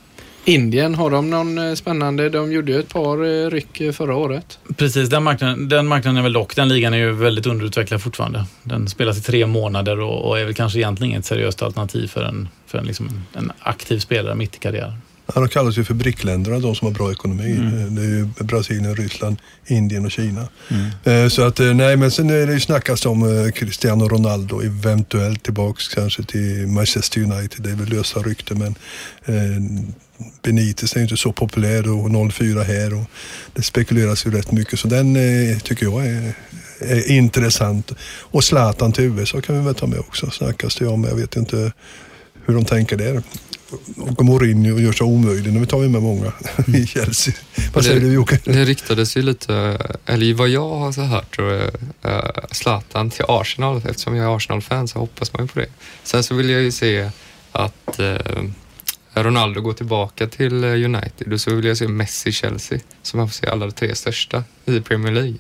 [0.49, 2.29] Indien, har de någon eh, spännande?
[2.29, 4.59] De gjorde ju ett par eh, ryck eh, förra året.
[4.77, 8.45] Precis, den marknaden, den marknaden är väl dock, den ligan är ju väldigt underutvecklad fortfarande.
[8.63, 12.23] Den spelas i tre månader och, och är väl kanske egentligen inget seriöst alternativ för
[12.23, 14.93] en, för en, liksom, en aktiv spelare mitt i karriären.
[15.35, 17.57] Ja, de kallas ju för BRIC-länderna, de som har bra ekonomi.
[17.57, 17.95] Mm.
[17.95, 20.49] Det är ju Brasilien, Ryssland, Indien och Kina.
[21.05, 24.61] Eh, Så att, eh, nej men sen är det ju snackas om eh, Cristiano Ronaldo
[24.61, 27.63] eventuellt tillbaks kanske till Manchester United.
[27.63, 28.75] Det är väl lösa rykten men
[29.25, 29.63] eh,
[30.43, 33.05] Benitez är ju inte så populär och 04 här och
[33.53, 36.33] det spekuleras ju rätt mycket så den eh, tycker jag är,
[36.81, 37.93] är intressant.
[38.21, 41.05] Och Zlatan till USA kan vi väl ta med också, snackas det om.
[41.05, 41.73] Jag vet inte
[42.47, 43.23] hur de tänker där.
[43.97, 45.53] Och Mourinho gör sig omöjlig.
[45.53, 46.33] Nu tar vi med många
[46.67, 47.35] i Chelsea.
[47.75, 48.39] Vad säger du Jocke?
[48.45, 51.71] Det ryktades ju lite, eller vad jag har så hört, tror jag,
[52.03, 53.83] eh, Zlatan till Arsenal.
[53.89, 55.69] Eftersom jag är Arsenal-fan så hoppas man ju på det.
[56.03, 57.11] Sen så vill jag ju se
[57.53, 58.17] att eh,
[59.15, 62.81] Ronaldo går tillbaka till eh, United och så vill jag se Messi-Chelsea.
[63.03, 65.37] Så man får se alla de tre största i Premier League.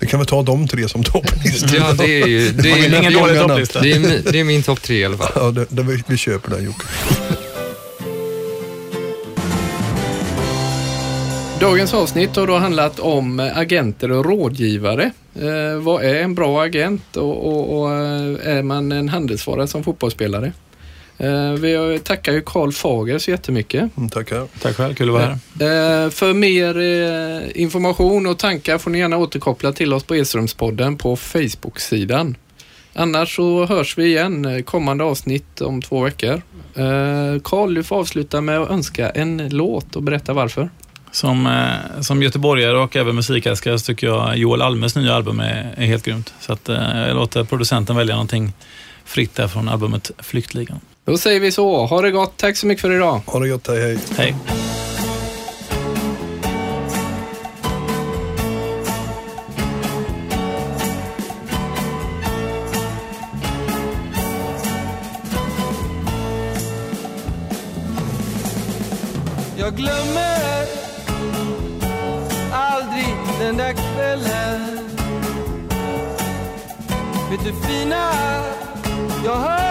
[0.00, 1.76] Vi kan väl ta de tre som topplista.
[1.76, 2.52] Ja, det är ju...
[2.52, 3.80] Det är ingen det är dålig topplista.
[3.80, 5.32] det är, min, det är min topp tre i alla fall.
[5.34, 6.84] Ja, det, det, vi, vi köper den Jocke.
[11.60, 15.10] Dagens avsnitt har då handlat om eh, agenter och rådgivare.
[15.34, 19.84] Eh, vad är en bra agent och, och, och eh, är man en handelsvara som
[19.84, 20.52] fotbollsspelare?
[21.18, 23.96] Eh, vi tackar ju Karl Fager så jättemycket.
[23.96, 24.46] Mm, tackar.
[24.62, 26.04] Tack själv, kul att vara här.
[26.04, 30.96] Eh, för mer eh, information och tankar får ni gärna återkoppla till oss på Edströmspodden
[30.96, 32.36] på Facebook-sidan.
[32.94, 36.42] Annars så hörs vi igen kommande avsnitt om två veckor.
[37.44, 40.70] Karl, du får avsluta med att önska en låt och berätta varför.
[41.10, 41.68] Som,
[42.00, 46.04] som göteborgare och även musikälskare så tycker jag Joel Almes nya album är, är helt
[46.04, 46.34] grymt.
[46.40, 48.52] Så att, jag låter producenten välja någonting
[49.04, 50.80] fritt där från albumet Flyktligan.
[51.06, 51.86] Då säger vi så.
[51.86, 52.36] Ha det gott.
[52.36, 53.20] Tack så mycket för idag.
[53.26, 53.98] Ha det gott, hej hej.
[54.16, 54.34] Hej!
[69.58, 70.66] Jag glömmer
[72.52, 74.78] aldrig den där kvällen
[77.30, 78.12] Vet du fina,
[79.24, 79.65] jag hör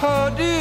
[0.00, 0.57] Hör du